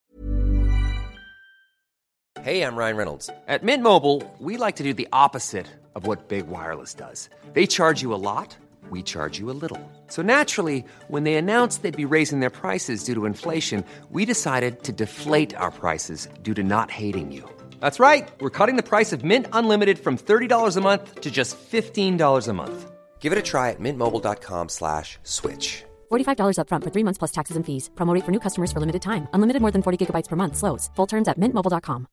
[2.42, 3.30] Hey, I'm Ryan Reynolds.
[3.48, 7.30] At Mint Mobile, we like to do the opposite of what Big Wireless does.
[7.54, 8.56] They charge you a lot,
[8.90, 9.78] we charge you a little.
[10.08, 14.84] So naturally, when they announced they'd be raising their prices due to inflation, we decided
[14.84, 17.44] to deflate our prices due to not hating you.
[17.80, 18.28] That's right.
[18.40, 22.54] We're cutting the price of Mint Unlimited from $30 a month to just $15 a
[22.54, 22.92] month.
[23.20, 25.84] Give it a try at mintmobile.com slash switch.
[26.12, 27.90] $45 upfront for three months plus taxes and fees.
[27.96, 29.28] Promo rate for new customers for limited time.
[29.34, 30.56] Unlimited more than 40 gigabytes per month.
[30.56, 30.90] Slows.
[30.96, 32.08] Full terms at mintmobile.com.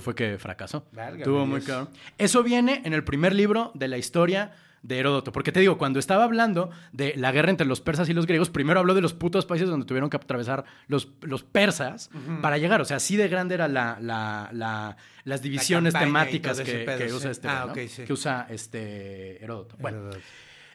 [0.00, 0.84] fue que fracasó.
[0.92, 1.64] Válgame Estuvo muy Dios.
[1.66, 1.88] claro.
[2.18, 5.32] Eso viene en el primer libro de la historia de Heródoto.
[5.32, 8.50] Porque te digo, cuando estaba hablando de la guerra entre los persas y los griegos,
[8.50, 12.80] primero habló de los putos países donde tuvieron que atravesar los, los persas para llegar.
[12.80, 17.08] O sea, así de grande eran la, la- la- las divisiones temáticas que, pedo, que
[17.08, 17.14] sí.
[17.14, 17.72] usa este, Ah, ¿no?
[17.72, 18.02] ok, sí.
[18.04, 19.76] que usa este Heródoto.
[19.78, 20.18] Bueno, Heródoto.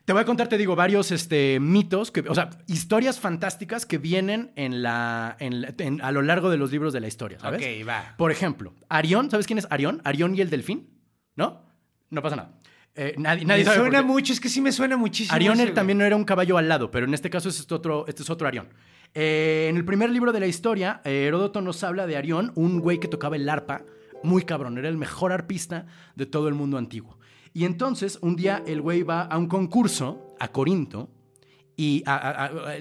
[0.05, 3.97] te voy a contar, te digo, varios este, mitos, que, o sea, historias fantásticas que
[3.97, 7.39] vienen en la, en la- en- a lo largo de los libros de la historia,
[7.39, 7.61] ¿sabes?
[7.61, 8.15] Ok, va.
[8.17, 9.99] Por ejemplo, Arión, ¿sabes quién es Arión?
[10.05, 10.89] Arión y el delfín,
[11.35, 11.67] ¿no?
[12.09, 12.51] No pasa nada.
[12.99, 15.33] Eh, nadie nadie me sabe suena mucho, es que sí me suena muchísimo.
[15.67, 15.75] Güey.
[15.75, 18.23] también no era un caballo al lado, pero en este caso este es otro, este
[18.23, 18.69] es otro Arión.
[19.13, 22.79] Eh, en el primer libro de la historia, eh, Heródoto nos habla de Arión, un
[22.79, 23.83] güey que tocaba el arpa,
[24.23, 27.19] muy cabrón, era el mejor arpista de todo el mundo antiguo.
[27.53, 31.09] Y entonces, un día el güey va a un concurso a Corinto,
[31.75, 32.75] y a- a- a-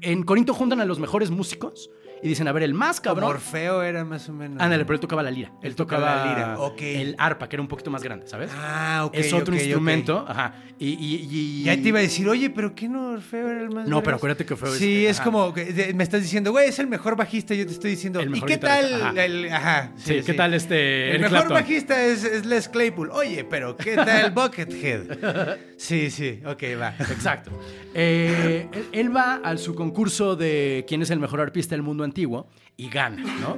[0.00, 1.90] en Corinto juntan a los mejores músicos
[2.22, 3.30] y dicen, a ver, el más Como cabrón...
[3.30, 4.60] Orfeo era más o menos.
[4.60, 5.52] Ándale, pero él tocaba la lira.
[5.62, 6.80] Él tocaba la lira, ok.
[6.82, 8.50] el arpa, que era un poquito más grande, ¿sabes?
[8.54, 9.14] Ah, ok.
[9.14, 10.24] es otro instrumento.
[10.28, 10.54] Ajá.
[10.78, 13.70] Y, y- y- Ya te iba a decir, oye, pero ¿qué no Orfeo era el
[13.70, 16.78] más No, pero acuérdate que Orfeo Sí, es como, que me estás diciendo, güey, es
[16.78, 18.94] el mejor bajista, yo te estoy diciendo, El ¿y mejor qué tal?
[19.02, 19.24] ajá.
[19.24, 21.54] el- ajá, Sí, ¿qué tal este El Eric mejor Clapton?
[21.54, 23.10] bajista es, es Les Claypool.
[23.12, 25.58] Oye, pero ¿qué tal Buckethead?
[25.76, 26.94] Sí, sí, ok, va.
[26.98, 27.50] Exacto.
[27.94, 32.04] Eh, él, él va al su concurso de quién es el mejor arpista del mundo
[32.10, 33.56] antiguo y gana, ¿no?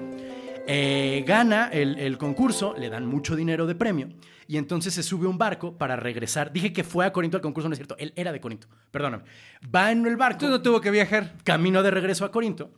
[0.66, 4.08] Eh, gana el, el concurso, le dan mucho dinero de premio
[4.46, 6.52] y entonces se sube a un barco para regresar.
[6.52, 9.24] Dije que fue a Corinto al concurso, no es cierto, él era de Corinto, perdóname.
[9.74, 11.32] Va en el barco, Tú no tuvo que viajar.
[11.42, 12.70] camino de regreso a Corinto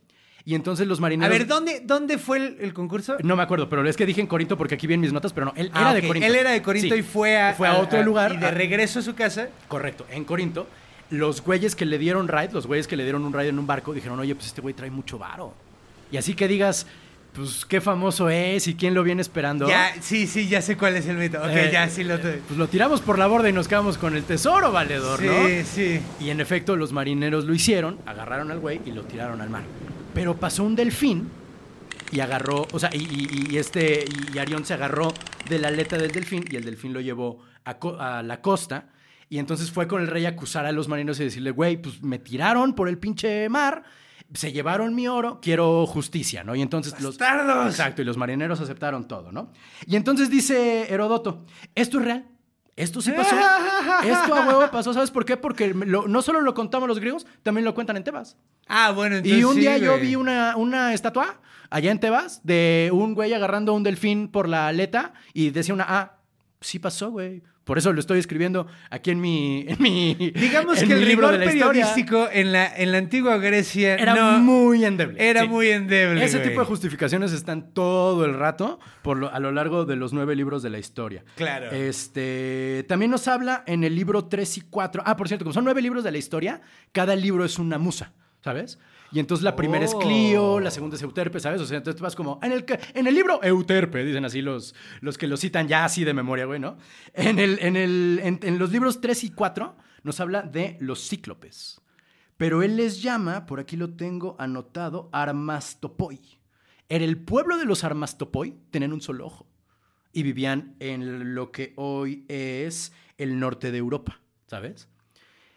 [0.43, 1.37] y entonces los A marineros...
[1.37, 3.17] ver, ¿dónde, dónde fue el, el concurso?
[3.23, 5.45] No me acuerdo, pero es que dije en Corinto porque aquí vienen mis notas, pero
[5.47, 6.27] no, él Ah, era ok, de Corinto.
[6.27, 7.01] Él era de Corinto Sí.
[7.01, 8.33] y fue a, Fue a otro lugar.
[8.33, 9.49] Y de a- regreso a su casa.
[9.67, 10.67] Correcto, en Corinto,
[11.11, 13.67] los güeyes que le dieron ride, los güeyes que le dieron un ride en un
[13.67, 15.53] barco, dijeron, oye, pues este güey trae mucho varo.
[16.15, 16.87] Y así que digas,
[17.33, 19.67] pues qué famoso es y quién lo viene esperando.
[19.67, 21.39] Ya, sí, sí, ya sé cuál es el mito.
[21.39, 24.15] Ok, Eh, ya sí lo Pues lo tiramos por la borda y nos quedamos con
[24.15, 25.65] el tesoro valedor, Sí, ¿no?
[25.65, 25.99] sí.
[26.21, 29.63] Y en efecto, los marineros lo hicieron, agarraron al güey y lo tiraron al mar.
[30.13, 31.27] Pero pasó un delfín
[32.13, 35.13] y agarró, o sea, y, y- y este, y Arión se agarró
[35.49, 38.87] de la aleta del delfín y el delfín lo llevó a, co- a la costa.
[39.27, 42.01] Y entonces fue con el rey a acusar a los marineros y decirle, güey, pues
[42.01, 43.83] me tiraron por el pinche mar,
[44.33, 46.55] se llevaron mi oro, quiero justicia, ¿no?
[46.55, 47.17] Y entonces los...
[47.17, 47.67] ¡Bastardos!
[47.67, 49.51] Exacto, y los marineros aceptaron todo, ¿no?
[49.85, 52.25] Y entonces dice Heródoto, esto es real.
[52.75, 53.37] Esto sí pasó.
[54.03, 54.93] Esto a huevo pasó.
[54.93, 55.37] ¿Sabes por qué?
[55.37, 58.35] Porque lo- no solo lo contamos los griegos, también lo cuentan en Tebas.
[58.67, 62.41] Ah, bueno, entonces Y un sí, día yo vi una, una estatua allá en Tebas
[62.43, 66.19] de un güey agarrando a un delfín por la aleta y decía una A.
[66.59, 67.43] Sí pasó, güey.
[67.65, 71.07] Por eso lo estoy escribiendo aquí en mi, en mi Digamos en que mi el
[71.09, 71.67] libro rigor de la historia.
[71.85, 75.17] periodístico en la, en la antigua Grecia Era no- muy endeble.
[75.29, 75.47] Era Sí.
[75.49, 76.23] muy endeble.
[76.23, 76.49] Ese güey.
[76.49, 80.35] tipo de justificaciones están todo el rato por lo- a lo largo de los nueve
[80.35, 81.25] libros de la historia.
[81.35, 81.71] Claro.
[81.71, 85.03] Este, también nos habla en el libro 3 y 4.
[85.05, 88.13] Ah, por cierto, como son nueve libros de la historia, cada libro es una musa.
[88.43, 88.77] ¿sabes?
[89.15, 91.61] Y entonces la primera es Clio, la segunda es Euterpe, ¿sabes?
[91.61, 94.75] O sea, entonces tú vas como, en el, en el libro Euterpe, dicen así los,
[94.99, 96.77] los que lo citan ya así de memoria, güey, ¿no?
[97.13, 101.07] En, el, en, el, en, en los libros 3 y 4 nos habla de los
[101.07, 101.79] cíclopes.
[102.35, 106.19] Pero él les llama, por aquí lo tengo anotado, Armastopoi.
[106.89, 109.47] En el pueblo de los Armastopoi tenían un solo ojo
[110.11, 114.89] y vivían en lo que hoy es el norte de Europa, ¿sabes?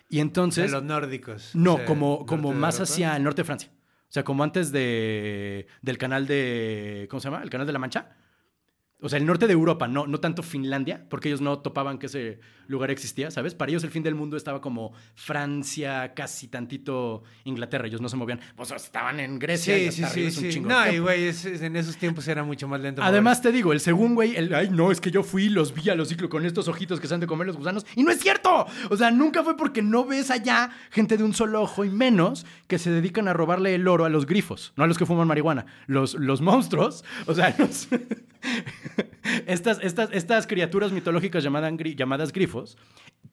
[0.09, 0.67] Y entonces...
[0.67, 1.55] de los nórdicos.
[1.55, 3.71] No, O sea, como, como más hacia el norte de Francia.
[4.09, 7.07] O sea, como antes de, del canal de...
[7.11, 7.43] ¿Cómo se llama?
[7.43, 8.17] El canal de la Mancha.
[9.01, 12.07] O sea, el norte de Europa, no, no tanto Finlandia, porque ellos no topaban que
[12.07, 13.55] ese lugar existía, ¿sabes?
[13.55, 17.87] Para ellos el fin del mundo estaba como Francia, casi tantito Inglaterra.
[17.87, 18.41] Ellos no se movían.
[18.57, 20.37] Pues estaban en Grecia y Sí, hasta arriba sí.
[20.39, 20.51] un sí.
[20.51, 23.01] chingo de No, y güey, es- es- en esos tiempos era mucho más lento.
[23.03, 25.73] Además, te digo, el según güey, el, ay, no, es que yo fui y los
[25.75, 27.87] vi a los ciclos con estos ojitos que se han de comer los gusanos.
[27.95, 28.67] Y no es cierto.
[28.91, 32.47] O sea, nunca fue porque no ves allá gente de un solo ojo y menos
[32.67, 35.29] que se dedican a robarle el oro a los grifos, no a los que fuman
[35.29, 35.67] marihuana.
[35.87, 37.87] Los, los monstruos, o sea, los-
[39.47, 42.77] estas, estas, estas criaturas mitológicas llamadas, llamadas grifos,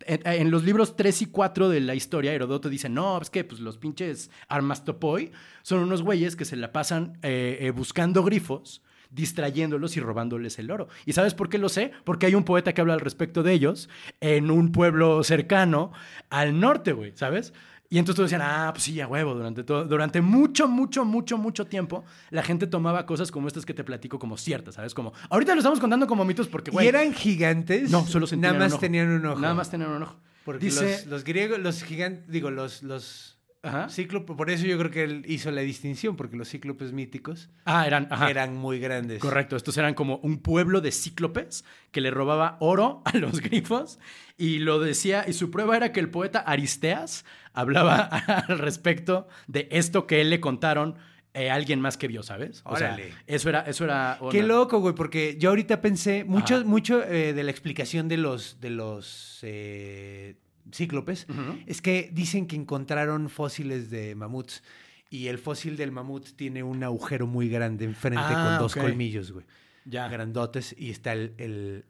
[0.01, 3.43] en, en los libros 3 y 4 de la historia, Herodoto dice, no, es que
[3.43, 8.81] pues, los pinches armastopoi son unos güeyes que se la pasan eh, eh, buscando grifos,
[9.09, 10.87] distrayéndolos y robándoles el oro.
[11.05, 11.91] ¿Y sabes por qué lo sé?
[12.03, 13.89] Porque hay un poeta que habla al respecto de ellos
[14.19, 15.91] en un pueblo cercano
[16.29, 17.53] al norte, güey, ¿sabes?
[17.89, 21.37] Y entonces todos decían, ah, pues sí, a huevo, durante, todo, durante mucho, mucho, mucho,
[21.37, 24.93] mucho tiempo, la gente tomaba cosas como estas que te platico como ciertas, ¿sabes?
[24.93, 26.85] Como, ahorita lo estamos contando como mitos porque, güey...
[26.85, 27.91] ¿Y eran gigantes?
[27.91, 28.81] No, solo se Nada más un ojo.
[28.81, 29.39] tenían un ojo.
[29.39, 30.15] Nada más tenían un ojo.
[30.43, 30.99] Porque Dice...
[30.99, 33.34] los, los griegos, los gigantes, digo, los, los
[33.65, 33.87] Ajá.
[34.25, 38.07] por eso yo creo que él hizo la distinción, porque los cíclopes míticos Ah, eran...
[38.11, 38.29] ajá.
[38.29, 39.19] eran muy grandes.
[39.19, 43.99] Correcto, estos eran como un pueblo de cíclopes que le robaba oro a los grifos
[44.37, 47.97] y lo decía, y su prueba era que el poeta Aristeas hablaba
[48.47, 50.95] al respecto de esto que él le contaron
[51.33, 52.61] eh, a alguien más que vio, ¿sabes?
[52.63, 52.97] O sea,
[53.27, 54.17] eso era, eso era.
[54.31, 56.63] Qué loco, güey, porque yo ahorita pensé mucho, Ajá.
[56.63, 60.35] mucho eh, de la explicación de los, de los eh,
[60.73, 61.27] cíclopes.
[61.67, 64.63] Es que dicen que encontraron fósiles de mamuts.
[65.09, 69.31] Y el fósil del mamut tiene un agujero muy grande enfrente Ah, con dos colmillos,
[69.31, 69.45] güey.
[69.85, 70.07] Ya.
[70.07, 70.75] Grandotes.
[70.77, 71.33] Y está el.
[71.37, 71.85] el-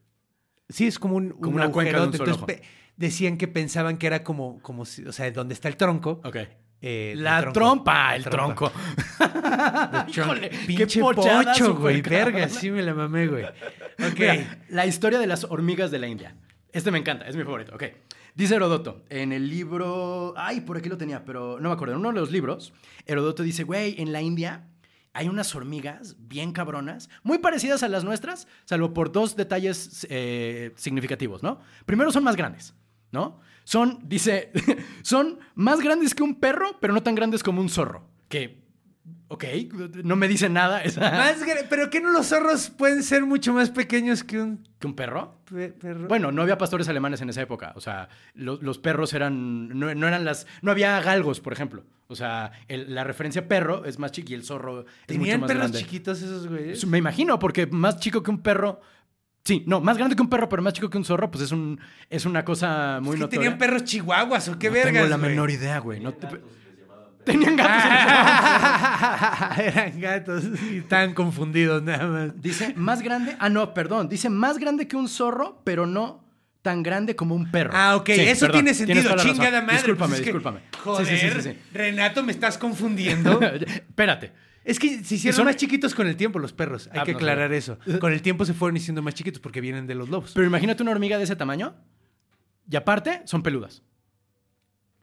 [0.70, 2.18] Sí, es como un, Como un una cuenca de un agujerote.
[2.18, 6.22] solo Entonces, decían que pensaban que era como, como o sea, donde está el tronco.
[6.24, 6.36] Ok.
[6.82, 8.72] eh, el La tronco, trompa, el trompa.
[8.72, 8.72] tronco.
[10.08, 12.02] Híjole, qué pinche pochada pocho, güey.
[12.02, 13.44] Verga, sí me la mamé, güey.
[13.46, 14.20] Ok.
[14.20, 16.36] Mira, la historia de las hormigas de la India.
[16.74, 17.74] Este me encanta, es mi favorito.
[17.76, 17.84] Ok.
[18.36, 20.34] Dice Herodoto en el libro.
[20.36, 21.94] Ay, por aquí lo tenía, pero no me acuerdo.
[21.94, 22.74] En uno de los libros,
[23.06, 24.68] Herodoto dice: Güey, en la India
[25.14, 30.74] hay unas hormigas bien cabronas, muy parecidas a las nuestras, salvo por dos detalles eh,
[30.76, 31.62] significativos, ¿no?
[31.86, 32.74] Primero, son más grandes,
[33.14, 33.40] ¿no?
[33.64, 34.52] Son, dice,
[35.02, 38.06] son más grandes que un perro, pero no tan grandes como un zorro.
[38.28, 38.65] Que,
[39.28, 39.44] ok,
[40.04, 40.84] no me dice nada.
[40.84, 41.38] esa- Más
[41.70, 45.40] pero que no los zorros pueden ser mucho más pequeños que un ¿Que un perro?
[45.46, 46.08] pe- perro.
[46.08, 47.74] Bueno, no había pastores alemanes en esa época.
[47.76, 49.70] O sea, lo- los perros eran.
[49.70, 50.48] No, no eran las.
[50.62, 51.84] No había galgos, por ejemplo.
[52.08, 55.40] O sea, el- la referencia perro es más chiqui y el zorro es mucho tenían
[55.42, 55.80] más perros grande.
[55.80, 56.86] chiquitos esos güeyes.
[56.86, 58.80] Me imagino, porque más chico que un perro.
[59.44, 61.52] Sí, no, más grande que un perro, pero más chico que un zorro, pues es
[61.52, 63.40] un es una cosa muy Es que notoria.
[63.42, 64.94] tenían perros chihuahuas o qué no vergas.
[64.94, 65.30] tengo la güey?
[65.30, 66.00] menor idea, güey.
[66.00, 66.28] No te-
[67.26, 67.84] Tenían gatos.
[69.58, 72.42] Eran gatos y estaban confundidos nada más.
[72.42, 73.36] Dice más grande.
[73.40, 74.08] Ah, no, perdón.
[74.10, 76.24] Dice más grande que un zorro, pero no
[76.62, 77.72] tan grande como un perro.
[77.74, 79.76] Ah, ok, Sí, eso perdón, tiene sentido, chingada madre.
[79.78, 80.60] Discúlpame, pues es que- discúlpame.
[80.84, 81.58] Joder, Sí, sí, sí, sí, sí.
[81.74, 83.40] Renato, me estás confundiendo.
[83.66, 84.32] Espérate.
[84.64, 86.90] es que se hicieron son- más chiquitos con el tiempo los perros.
[86.92, 87.78] Hay Ah, que no aclarar eso.
[88.00, 90.32] Con el tiempo se fueron haciendo más chiquitos porque vienen de los lobos.
[90.34, 91.76] Pero imagínate una hormiga de ese tamaño
[92.68, 93.84] y aparte son peludas.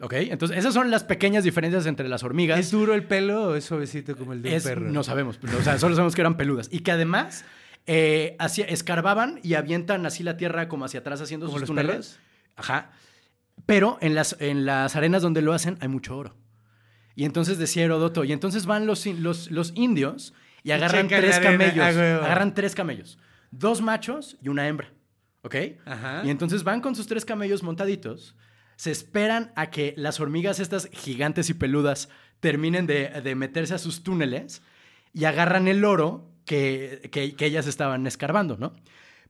[0.03, 0.15] ¿Ok?
[0.15, 2.59] Entonces, esas son las pequeñas diferencias entre las hormigas.
[2.59, 4.91] ¿Es duro el pelo o es suavecito como el de Es- un perro?
[4.91, 6.69] No sabemos, o sea, solo sabemos que eran peludas.
[6.73, 7.45] Y que además
[7.87, 8.37] eh,
[8.69, 11.91] escarbaban y avientan así la tierra como hacia atrás haciendo ¿Como sus los túneles.
[11.93, 12.19] perros?
[12.57, 12.91] Ajá.
[13.67, 16.37] Pero en las, en las arenas donde lo hacen hay mucho oro.
[17.15, 20.33] Y entonces decía Herodoto, y entonces van los, los, los indios
[20.65, 21.51] y agarran tres arena.
[21.53, 21.85] camellos.
[21.97, 23.19] Ah, agarran tres camellos.
[23.51, 24.91] Dos machos y una hembra.
[25.43, 25.55] ¿Ok?
[25.85, 26.23] Ajá.
[26.25, 28.35] Y entonces van con sus tres camellos montaditos,
[28.83, 32.09] se esperan a que las hormigas estas gigantes y peludas
[32.41, 34.61] terminen de, de meterse a sus túneles
[35.13, 38.75] y agarran el oro que, que- que ellas estaban escarbando, ¿no?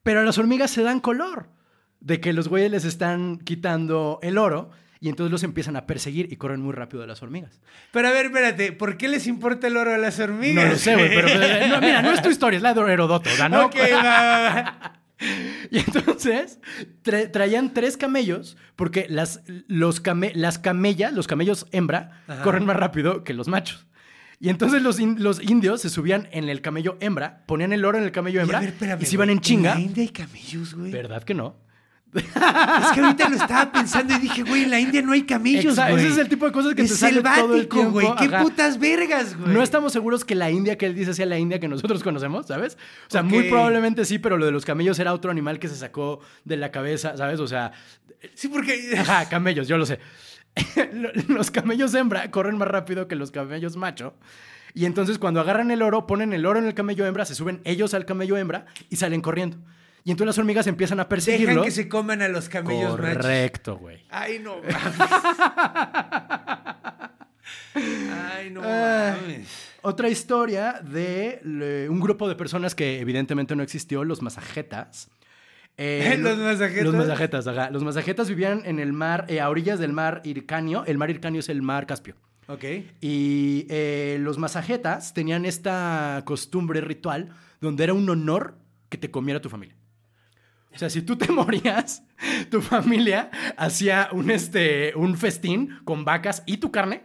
[0.02, 1.50] Pero las hormigas se dan color
[2.00, 6.32] de que los güeyes les están quitando el oro y entonces los empiezan a perseguir
[6.32, 7.60] y corren muy rápido las hormigas.
[7.92, 10.64] Pero a ver, espérate, ¿por qué les importa el oro a las hormigas?
[10.64, 11.28] No lo sé, güey, pero
[11.68, 15.01] no, mira, no es tu historia, es la de Herodoto, no, Ok, va, va, va.
[15.70, 16.58] Y entonces
[17.04, 22.76] tra- traían tres camellos, porque las, los came- las camellas, los camellos hembra, corren más
[22.76, 23.86] rápido que los machos.
[24.40, 27.98] Y entonces los, in- los indios se subían en el camello hembra, ponían el oro
[27.98, 29.74] en el camello Y a hembra ver, espérame, y se iban en chinga.
[29.76, 30.90] la India hay camellos, güey.
[30.90, 31.54] ¿Verdad que no?
[32.14, 35.64] Es que ahorita lo estaba pensando y dije, güey, en la India no hay camellos,
[35.72, 36.04] Exacto, güey.
[36.04, 38.06] ese es el tipo de cosas que es te sale todo el selvático, tiempo, güey.
[38.18, 38.42] ¿Qué ajá.
[38.42, 39.54] putas vergas, güey?
[39.54, 42.46] No estamos seguros que la India que él dice sea la India que nosotros conocemos,
[42.46, 42.76] ¿sabes?
[43.08, 45.76] O sea, muy probablemente sí, pero lo de los camellos era otro animal que se
[45.76, 47.40] sacó de la cabeza, ¿sabes?
[47.40, 47.72] O sea,
[48.34, 48.94] Sí, porque...
[48.98, 49.98] Ajá, camellos, yo lo sé.
[50.92, 54.14] Lo- Los camellos hembra corren más rápido que los camellos macho.
[54.74, 57.60] Y entonces cuando agarran el oro, ponen el oro en el camello hembra, se suben
[57.64, 59.56] ellos al camello hembra y salen corriendo.
[60.04, 61.64] Y entonces las hormigas empiezan a Dejan perseguirlos.
[61.64, 63.16] que se coman a los camellos machos.
[63.18, 64.02] Correcto, güey.
[64.10, 64.56] Ay, no
[67.74, 69.48] Ay, no mames.
[69.82, 75.08] Otra historia de le- un grupo de personas que evidentemente no existió, los masajetas.
[75.76, 76.84] Eh, ¿Los masajetas?
[76.84, 77.70] Los masajetas, ajá.
[77.70, 80.84] Los masajetas vivían en el mar, eh, a orillas del mar Ircanio.
[80.86, 82.14] El mar Ircanio es el mar Caspio.
[82.48, 82.64] Ok.
[83.00, 89.40] Y eh, los masajetas tenían esta costumbre ritual donde era un honor que te comiera
[89.40, 89.76] tu familia.
[90.74, 92.04] O sea, si tú te morías,
[92.50, 97.04] tu familia hacía un, este, un festín con vacas y tu carne.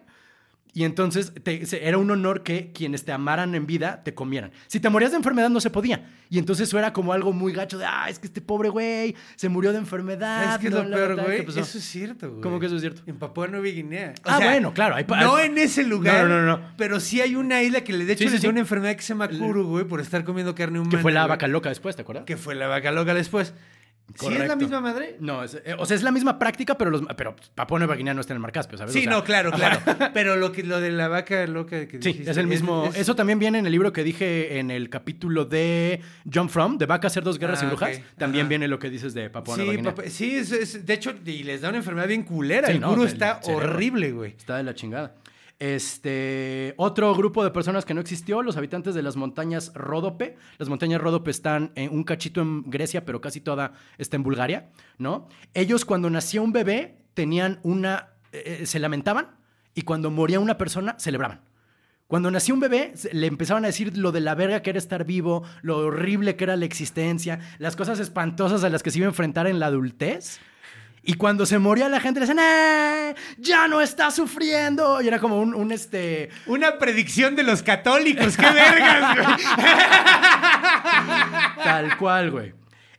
[0.74, 4.52] Y entonces te- era un honor que quienes te amaran en vida te comieran.
[4.68, 6.06] Si te morías de enfermedad no se podía.
[6.30, 9.16] Y entonces eso era como algo muy gacho de, ah, es que este pobre güey
[9.38, 10.44] se murió de enfermedad.
[10.44, 11.38] ¿Sabes qué es lo peor, güey?
[11.38, 11.60] ¿qué pasó?".
[11.62, 12.42] Eso es cierto, güey.
[12.42, 13.02] ¿Cómo que eso es cierto?
[13.08, 14.14] En Papua Nueva Guinea.
[14.24, 16.28] O Ah, sea, bueno, claro, hay no hay- en ese lugar.
[16.28, 16.74] No, no, no, no.
[16.78, 18.52] Pero sí hay una isla que le de hecho Sí, sí, les dio sí.
[18.52, 20.92] una enfermedad que se llama Kuru, güey, por estar comiendo carne humana.
[20.96, 21.30] Que fue la güey.
[21.30, 22.26] vaca loca después, ¿te acuerdas?
[22.26, 23.54] Que fue la vaca loca después.
[24.16, 24.56] ¿Sí es la Correcto.
[24.58, 25.18] misma madre?
[25.20, 28.14] No, es- eh, o sea, es la misma práctica, pero, los, pero Papua Nueva Guinea
[28.14, 28.94] no está en el Mar Caspio, ¿sabes?
[28.94, 29.80] Sí, O sea, no, claro, claro.
[30.14, 32.86] Pero lo que lo de la vaca loca que Sí, dijiste, es el mismo.
[32.88, 36.02] es- Eso también viene en el libro que dije en el capítulo de
[36.34, 38.02] John From, de Vaca, Cerdos, Guerras Ah, y Brujas.
[38.18, 38.50] También Ajá.
[38.50, 39.94] viene lo que dices de Papua Nueva Sí, Guinea.
[39.96, 42.68] papá- sí es, es- de hecho, y les da una enfermedad bien culera.
[42.68, 44.32] Sí, el no, está horrible, güey.
[44.38, 45.16] Está de la chingada.
[45.60, 50.38] Este, otro grupo de personas que no existió, los habitantes de las montañas Ródope.
[50.60, 54.70] Las montañas Ródope están en un cachito en Grecia, pero casi toda está en Bulgaria,
[54.98, 55.28] ¿no?
[55.54, 59.36] Ellos cuando nacía un bebé tenían una, eh, se lamentaban
[59.74, 61.42] y cuando moría una persona celebraban.
[62.08, 65.04] Cuando nació un bebé, le empezaban a decir lo de la verga que era estar
[65.04, 69.08] vivo, lo horrible que era la existencia, las cosas espantosas a las que se iba
[69.08, 70.40] a enfrentar en la adultez.
[71.10, 73.16] Y cuando se moría la gente le decían, ¡eh!
[73.38, 75.02] ¡Ya no está sufriendo!
[75.02, 76.30] Y era como un, un, este.
[76.48, 78.36] Una predicción de los católicos.
[78.36, 79.26] ¡Qué vergas, güey!
[81.64, 82.54] Tal cual, güey.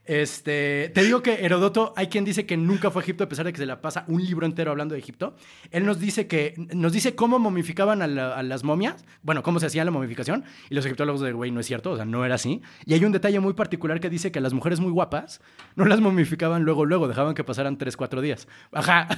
[0.09, 3.44] Este, te digo que Herodoto, hay quien dice que nunca fue a Egipto a pesar
[3.44, 5.37] de que se la pasa un libro entero hablando de Egipto.
[5.71, 9.61] Él nos dice que nos dice cómo momificaban a, la- a las momias, bueno, cómo
[9.61, 12.25] se hacía la momificación y los egiptólogos de güey no es cierto, o sea, no
[12.25, 12.62] era así.
[12.87, 15.42] Y hay un detalle muy particular que dice que las mujeres muy guapas
[15.77, 18.49] no las momificaban luego luego, dejaban que pasaran 3 4 días.
[18.73, 19.09] Ajá,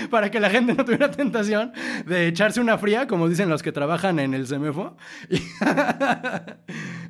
[0.10, 1.72] para que la gente no tuviera tentación
[2.06, 4.96] de echarse una fría, como dicen los que trabajan en el Semefo.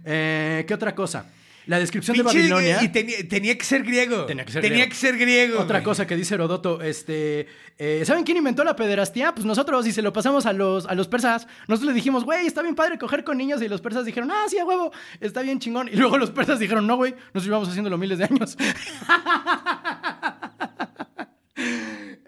[0.05, 1.27] Eh, ¿qué otra cosa?
[1.71, 2.83] La descripción de Babilonia.
[2.83, 4.25] Y tenía, tenía que ser griego.
[4.27, 4.91] Tenía que ser Tenía griego.
[4.91, 5.61] que ser griego.
[5.61, 5.85] Otra güey.
[5.85, 7.47] cosa que dice Herodoto, este,
[7.79, 9.33] eh, ¿saben quién inventó la pederastía?
[9.33, 11.47] Pues nosotros, y se lo pasamos a los, a los persas.
[11.69, 14.47] Nosotros le dijimos, güey, está bien padre coger con niños, y los persas dijeron, ah,
[14.49, 15.89] sí, a huevo, está bien chingón.
[15.93, 18.57] Y luego los persas dijeron, no, güey, nos llevamos haciéndolo miles de años.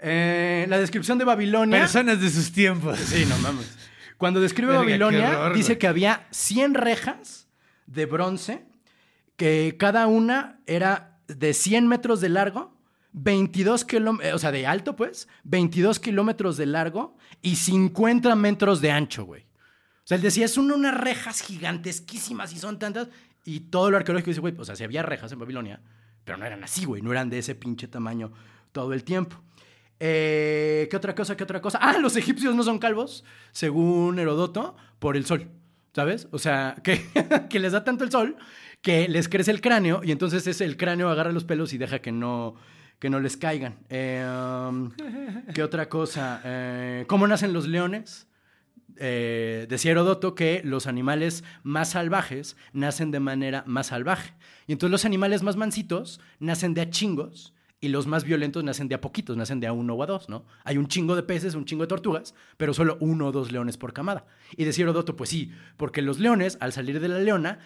[0.04, 1.78] Eh, la descripción de Babilonia.
[1.78, 2.98] Personas de sus tiempos.
[2.98, 3.70] Sí, no mames.
[4.18, 5.78] Cuando describe Verga, Babilonia, horror, dice güey.
[5.78, 7.46] que había 100 rejas
[7.86, 8.64] de bronce,
[9.36, 12.76] que cada una era de 100 metros de largo,
[13.12, 18.90] 22 kilómetros, o sea, de alto, pues, 22 kilómetros de largo y 50 metros de
[18.90, 19.42] ancho, güey.
[19.42, 23.08] O sea, él decía, son unas rejas gigantesquísimas y son tantas.
[23.44, 25.80] Y todo lo arqueológico dice, güey, o sea, si había rejas en Babilonia,
[26.24, 28.32] pero no eran así, güey, no eran de ese pinche tamaño
[28.72, 29.40] todo el tiempo.
[30.00, 31.36] Eh, ¿Qué otra cosa?
[31.36, 31.78] ¿Qué otra cosa?
[31.80, 35.48] Ah, los egipcios no son calvos, según Herodoto, por el sol,
[35.94, 36.28] ¿sabes?
[36.32, 37.04] O sea, que,
[37.50, 38.36] que les da tanto el sol
[38.82, 42.00] que les crece el cráneo y entonces es el cráneo agarra los pelos y deja
[42.00, 42.56] que no,
[42.98, 43.78] que no les caigan.
[43.90, 44.90] Um,
[45.54, 46.42] ¿Qué otra cosa?
[46.44, 48.26] Eh, ¿Cómo nacen los leones?
[48.96, 54.34] Eh, decía Herodoto que los animales más salvajes nacen de manera más salvaje.
[54.66, 58.88] Y entonces los animales más mansitos nacen de a chingos y los más violentos nacen
[58.88, 60.44] de a poquitos, nacen de a uno o a dos, ¿no?
[60.62, 63.76] Hay un chingo de peces, un chingo de tortugas, pero solo uno o dos leones
[63.76, 64.26] por camada.
[64.56, 67.58] Y decía Herodoto, pues sí, porque los leones, al salir de la leona,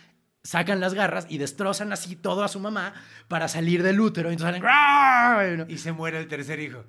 [0.47, 2.95] sacan las garras y destrozan así todo a su mamá
[3.29, 4.31] para salir del útero.
[4.31, 5.67] Y entonces salen...
[5.69, 6.85] Y se muere el tercer hijo.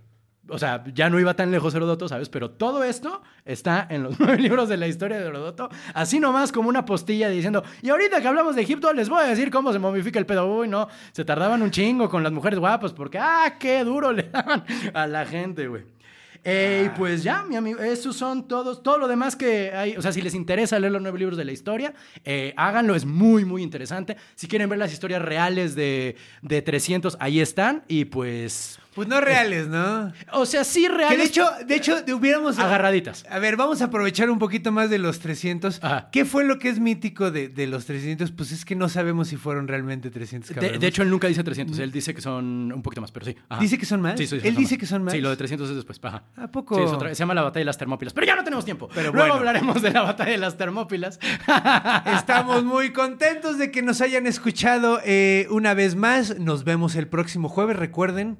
[0.49, 2.29] O sea, ya no iba tan lejos Herodoto, ¿sabes?
[2.29, 5.69] Pero todo esto está en los nueve libros de la historia de Herodoto.
[5.93, 9.27] Así nomás como una postilla diciendo, y ahorita que hablamos de Egipto, les voy a
[9.27, 10.47] decir cómo se momifica el pedo.
[10.47, 14.23] Uy, no, se tardaban un chingo con las mujeres guapas porque, ah, qué duro le
[14.31, 15.96] daban a la gente, güey.
[16.43, 20.01] Eh, y pues ya, mi amigo, esos son todos, todo lo demás que hay, o
[20.01, 21.93] sea, si les interesa leer los nueve libros de la historia,
[22.23, 24.17] eh, háganlo, es muy, muy interesante.
[24.35, 28.79] Si quieren ver las historias reales de, de 300, ahí están, y pues...
[28.97, 30.11] Pues no reales, ¿no?
[30.31, 31.09] O sea, sí reales.
[31.11, 32.57] Que de hecho, de hecho, de- hubiéramos...
[32.57, 33.23] Agarraditas.
[33.29, 35.83] A ver, vamos a aprovechar un poquito más de los 300.
[35.83, 36.09] Ajá.
[36.11, 38.31] ¿Qué fue lo que es mítico de, de los 300?
[38.31, 41.43] Pues es que no sabemos si fueron realmente 300 De, de hecho, él nunca dice
[41.43, 43.35] 300, él dice que son un poquito más, pero sí.
[43.49, 43.61] ajá.
[43.61, 44.17] ¿Dice que son más?
[44.17, 45.13] Sí, sí, Él son dice que son más.
[45.13, 45.99] Sí, lo de 300 es después.
[46.01, 46.23] Ajá.
[46.35, 46.75] ¿A poco?
[46.75, 48.13] Sí, es otra- se llama la batalla de las Termópilas.
[48.15, 48.89] Pero ya no tenemos tiempo.
[48.95, 49.33] Pero Luego bueno.
[49.35, 51.19] hablaremos de la batalla de las Termópilas.
[52.17, 56.39] Estamos muy contentos de que nos hayan escuchado eh, una vez más.
[56.39, 57.75] Nos vemos el próximo jueves.
[57.77, 58.39] Recuerden,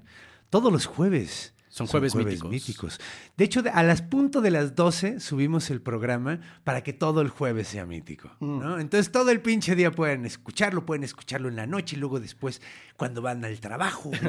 [0.50, 1.54] todos los jueves.
[1.78, 3.00] Son jueves míticos.
[3.38, 7.30] De hecho, a las punto de las 12 subimos el programa para que todo el
[7.30, 8.32] jueves sea mítico.
[8.40, 8.60] Mm.
[8.60, 8.80] ¿no?
[8.80, 12.62] Entonces todo el pinche día pueden escucharlo, pueden escucharlo en la noche y luego después
[12.96, 14.12] cuando van al trabajo.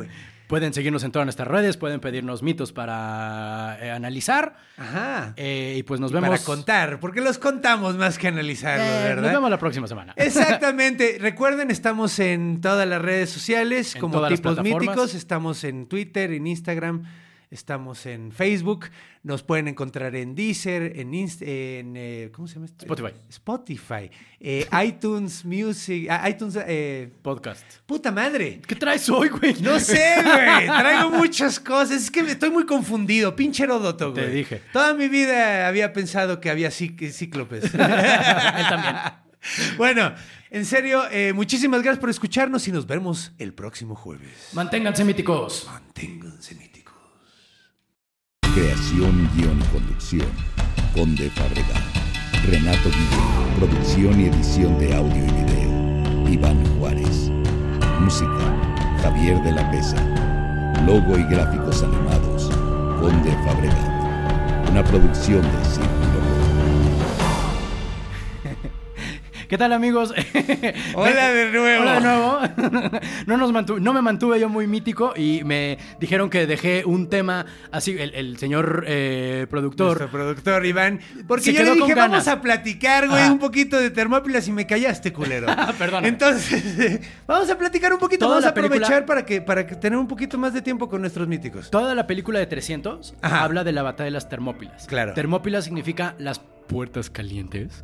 [0.49, 4.57] Pueden seguirnos en todas nuestras redes, pueden pedirnos mitos para eh, analizar.
[4.79, 5.35] Ajá.
[5.37, 6.31] Eh, y pues nos vemos.
[6.31, 9.23] Para contar, porque los contamos más que analizarlos, Eh, ¿verdad?
[9.25, 10.15] nos vemos la próxima semana.
[10.17, 11.19] Exactamente.
[11.21, 15.15] Recuerden, estamos en todas las redes sociales En como tipos míticos.
[15.15, 17.05] Estamos en Twitter, en Instagram,
[17.51, 18.87] estamos en Facebook.
[19.23, 22.67] Nos pueden encontrar en Deezer, en, Inst- en eh, ¿cómo se llama?
[22.67, 22.85] esto?
[22.87, 23.15] Spotify.
[23.29, 27.65] Spotify, eh, iTunes Music, ah, iTunes, eh, Podcast.
[27.87, 28.61] puta madre.
[28.67, 29.55] ¿Qué traes hoy, güey?
[29.61, 30.67] No sé, güey.
[30.79, 32.03] Traigo muchas cosas.
[32.03, 33.35] Es que estoy muy confundido.
[33.35, 34.25] Pinche Heródoto, güey.
[34.27, 34.63] Te dije.
[34.73, 37.65] Toda mi vida había pensado que había cíc- cíclopes.
[37.75, 38.95] Él también.
[39.77, 40.13] Bueno,
[40.51, 44.49] en serio, eh, muchísimas gracias por escucharnos y nos vemos el próximo jueves.
[44.53, 45.67] Manténganse míticos.
[45.71, 46.78] Manténganse míticos.
[48.55, 50.27] Creación, guion y conducción.
[50.95, 51.83] Conde Fabregat.
[52.47, 53.57] Renato Guillén.
[53.59, 56.29] Producción y edición de audio y video.
[56.29, 57.31] Iván Juárez.
[58.01, 58.55] Música.
[59.03, 60.03] Javier de la Pesa.
[60.87, 62.51] Logo y gráficos animados.
[63.01, 64.71] Conde Fabregat.
[64.71, 66.28] Una producción de Círculo
[69.49, 70.13] ¿Qué tal, amigos?
[70.95, 71.83] Hola de nuevo.
[71.83, 73.01] Hola de nuevo.
[73.27, 77.09] No, nos mantu- no me mantuve yo muy mítico y me dijeron que dejé un
[77.09, 79.99] tema así, el, el señor eh, productor.
[79.99, 81.01] Nuestro productor Iván.
[81.27, 82.11] Porque Se yo le quedó dije, ganas.
[82.11, 83.33] vamos a platicar, güey, Ajá.
[83.33, 85.47] un poquito de Termópilas y me callaste, culero.
[85.79, 86.09] Perdóname.
[86.09, 88.27] Entonces, vamos a platicar un poquito.
[88.27, 90.91] Toda vamos a aprovechar película- para, que, para que tener un poquito más de tiempo
[90.91, 91.71] con nuestros míticos.
[91.71, 93.45] Toda la película de 300 Ajá.
[93.45, 94.87] habla de la batalla de las Termópilas.
[94.87, 95.15] Claro.
[95.15, 96.39] Termópilas significa las
[96.69, 97.83] puertas calientes.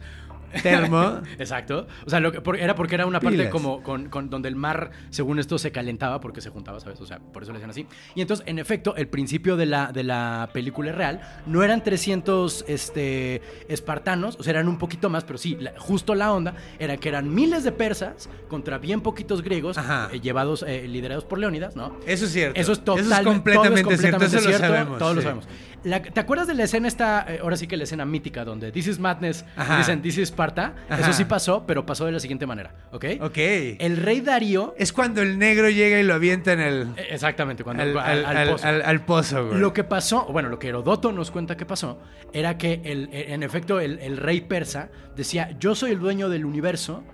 [0.63, 1.21] Termo.
[1.39, 1.87] Exacto.
[2.07, 3.51] O sea, lo que, por- era porque era una parte Pilas.
[3.53, 7.01] como con, con- donde el mar, según esto, se calentaba porque se juntaba, ¿sabes?
[7.01, 7.87] O sea, por eso le decían así.
[8.15, 11.21] Y entonces, en efecto, el principio de la, de la película es real.
[11.47, 16.15] No eran 300 este, espartanos, o sea, eran un poquito más, pero sí, la- justo
[16.15, 20.87] la onda era que eran miles de persas contra bien poquitos griegos, eh, llevados, eh,
[20.89, 21.97] liderados por Leónidas, ¿no?
[22.07, 22.61] Eso es cierto.
[22.61, 24.19] Eso es total, Eso es completamente, todo es cierto.
[24.19, 24.99] completamente cierto, lo sabemos.
[24.99, 25.49] Todos lo sabemos.
[25.85, 28.73] La- ¿Te acuerdas de la escena esta, eh, ahora sí que la escena mítica, donde
[28.73, 29.79] This is Madness, Ajá.
[29.79, 30.75] dicen This is Sparta?
[30.89, 31.01] Ajá.
[31.03, 33.05] Eso sí pasó, pero pasó de la siguiente manera, ¿ok?
[33.21, 33.37] Ok.
[33.37, 34.75] El rey Darío...
[34.79, 36.83] Es cuando el negro llega y lo avienta en el.
[36.97, 38.67] eh, Exactamente, cuando al, al, al- al al- pozo.
[38.67, 39.59] al- al pozo, güey.
[39.61, 42.01] Lo que pasó, bueno, lo que Herodoto nos cuenta que pasó,
[42.33, 46.45] era que el- en efecto el, el rey persa decía, yo soy el dueño del
[46.45, 47.05] universo,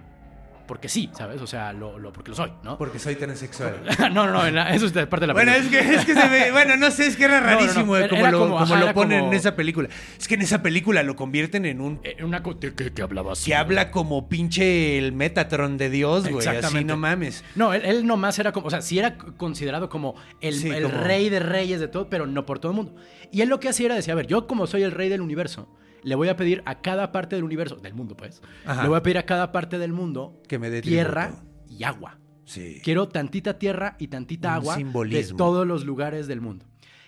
[0.70, 1.42] porque sí, ¿sabes?
[1.42, 2.78] O sea, lo, lo- porque lo soy, ¿no?
[2.78, 3.82] Porque soy transexual.
[3.98, 5.80] no, no, no, en la- eso es parte de la Bueno, película.
[5.80, 6.52] es que, es que se ve.
[6.52, 7.58] Bueno, no sé, es que era No, no, no.
[7.58, 9.88] rarísimo eh, como era lo, como, como ajá, lo ponen como- en esa película.
[10.16, 11.98] Es que en esa película lo convierten en un.
[12.04, 13.46] Eh, Una que, que- hablaba así.
[13.50, 16.46] Que habla como pinche el Metatron de Dios, güey.
[16.46, 17.42] Así no mames.
[17.56, 20.84] No, él, él nomás era como, o sea, sí era considerado como el, Sí, el
[20.84, 22.94] como- rey de reyes de todo, pero no por todo el mundo.
[23.32, 25.20] Y él lo que hacía era decir, a ver, yo como soy el rey del
[25.20, 25.68] universo,
[26.02, 28.82] le voy a pedir a cada parte del universo, del mundo pues, Ajá.
[28.82, 31.74] le voy a pedir a cada parte del mundo Que me dé tierra tributo.
[31.78, 32.18] y agua.
[32.44, 32.80] Sí.
[32.82, 34.76] Quiero tantita tierra y tantita Un agua
[35.06, 36.66] de todos los lugares del mundo.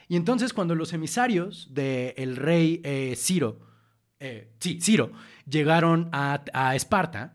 [0.08, 3.60] Y entonces cuando los emisarios del rey eh, Ciro,
[4.20, 5.10] eh, sí, Ciro,
[5.48, 7.34] llegaron a, a Esparta,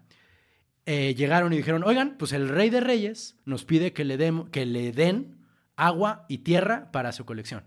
[0.86, 4.50] eh, llegaron y dijeron, oigan, pues el rey de reyes nos pide que le, dem-
[4.52, 5.40] que le den
[5.76, 7.64] agua y tierra para su colección.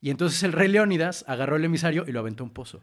[0.00, 2.82] Y entonces el rey Leónidas agarró el emisario y lo aventó a un pozo.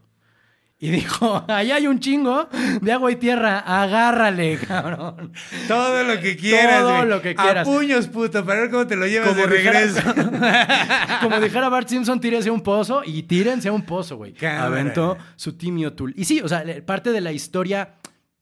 [0.79, 2.49] Y dijo, allá hay un chingo
[2.81, 5.31] de agua y tierra, agárrale, cabrón.
[5.67, 6.81] Todo lo que quieras.
[6.81, 7.65] Todo lo que quieras.
[7.67, 10.01] A puños, puto, para ver cómo te lo llevas de dijera- regreso.
[11.21, 14.35] como dijera Bart Simpson, tírese a un pozo y tírense a un pozo, güey.
[14.45, 16.13] Aventó su timio tool.
[16.17, 17.95] Y sí, o sea, parte de la historia,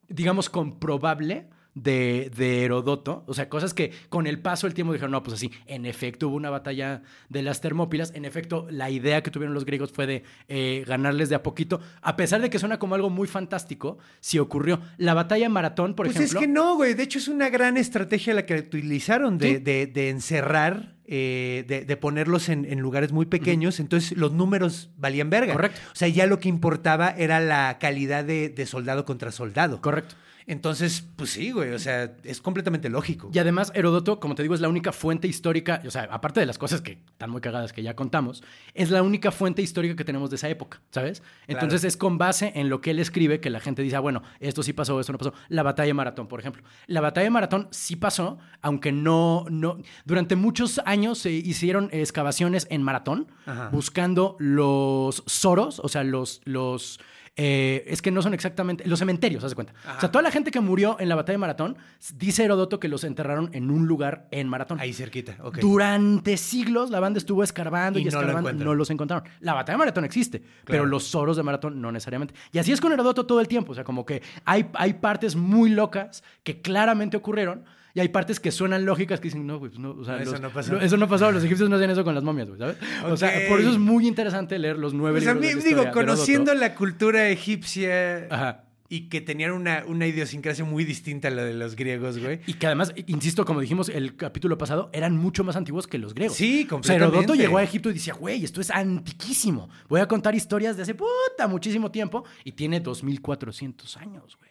[0.07, 5.11] digamos, comprobable de, de Herodoto, o sea, cosas que con el paso del tiempo dijeron,
[5.11, 9.24] no, pues así, en efecto hubo una batalla de las Termópilas, en efecto la idea
[9.24, 12.59] que tuvieron los griegos fue de eh, ganarles de a poquito, a pesar de que
[12.59, 14.82] suena como algo muy fantástico, sí ocurrió.
[14.97, 16.39] La batalla de Maratón, por Pues ejemplo...
[16.39, 16.93] es que no, güey.
[16.93, 19.57] De hecho, es una gran estrategia la que utilizaron de, Sí.
[19.59, 23.80] de- de encerrar, eh, de, de ponerlos en, en lugares muy pequeños.
[23.80, 25.53] Entonces, los números valían verga.
[25.53, 25.80] Correcto.
[25.91, 29.82] O sea, ya lo que importaba era la calidad de, de soldado contra soldado.
[29.82, 30.15] Correcto.
[30.48, 31.72] Entonces, pues sí, güey.
[31.74, 33.30] O sea, es completamente lógico.
[33.34, 36.46] Y además, Heródoto, como te digo, es la única fuente histórica, o sea, aparte de
[36.46, 40.04] las cosas que están muy cagadas que ya contamos, es la única fuente histórica que
[40.04, 41.24] tenemos de esa época, ¿sabes?
[41.48, 44.24] Entonces es con base en lo que él escribe que la gente dice, ah, bueno,
[44.39, 45.34] esto sí pasó, esto no pasó.
[45.50, 46.64] La batalla de Maratón, por ejemplo.
[46.88, 52.68] La batalla de Maratón sí pasó, aunque no, no, durante muchos años se hicieron excavaciones
[52.70, 53.70] en Maratón, Ajá.
[53.70, 57.00] buscando los soros, o sea, los, los,
[57.38, 59.73] eh, es que no son exactamente, los cementerios, haz de cuenta.
[59.97, 61.77] O sea, toda la gente que murió en la batalla de Maratón,
[62.15, 64.79] dice Herodoto que los enterraron en un lugar en Maratón.
[64.82, 65.38] Ahí cerquita.
[65.41, 65.59] Ok.
[65.59, 69.27] Durante siglos la banda estuvo escarbando y, Y no escarbando, no los encontraron.
[69.39, 72.34] La batalla de Maratón existe, pero los soros de Maratón no necesariamente.
[72.51, 75.36] Y así es con Herodoto todo el tiempo, o sea, como que hay, hay partes
[75.36, 77.63] muy locas que claramente ocurrieron.
[77.94, 80.22] Y hay partes que suenan lógicas que dicen, no, güey, pues no, o sea, No,
[80.24, 80.74] eso no pasó.
[80.74, 82.78] lo- eso no pasó, los egipcios no hacían eso con las momias, güey, ¿sabes?
[83.06, 85.76] O sea, por eso es muy interesante leer los nueve Pues a libros mí, de
[85.76, 88.64] la digo, conociendo la cultura egipcia Ajá.
[88.88, 92.39] y que tenían una, una idiosincrasia muy distinta a la de los griegos, güey.
[92.48, 96.14] Y que además, insisto, como dijimos el capítulo pasado, eran mucho más antiguos que los
[96.14, 96.38] griegos.
[96.38, 97.16] Sí, O sea, completamente.
[97.18, 99.70] Herodoto llegó a Egipto y decía, güey, esto es antiquísimo.
[99.89, 104.51] Voy a contar historias de hace puta muchísimo tiempo y tiene 2400 años, güey.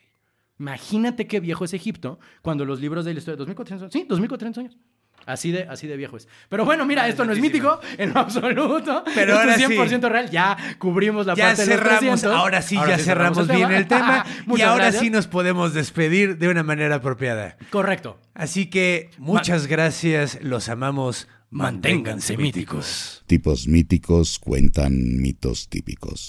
[0.60, 3.36] Imagínate qué viejo es Egipto cuando los libros de la historia.
[3.38, 3.92] 2400 años.
[3.94, 4.78] Sí, 2400 años.
[5.24, 6.28] Así de, así de viejo es.
[6.50, 9.02] Pero bueno, mira, esto no es mítico en lo absoluto.
[9.14, 9.74] Pero Esto ahora es sí.
[9.74, 10.30] 100% real.
[10.30, 12.24] Ya cubrimos la Ya parte de los cerramos, 300.
[12.34, 14.24] ahora sí, ya cerramos bien el tema.
[14.56, 15.02] y ahora gracias.
[15.02, 17.56] sí nos podemos despedir de una manera apropiada.
[17.70, 18.18] Correcto.
[18.34, 21.26] Así que muchas gracias, los amamos.
[21.50, 23.24] Manténganse míticos.
[23.26, 26.28] Tipos míticos cuentan mitos típicos.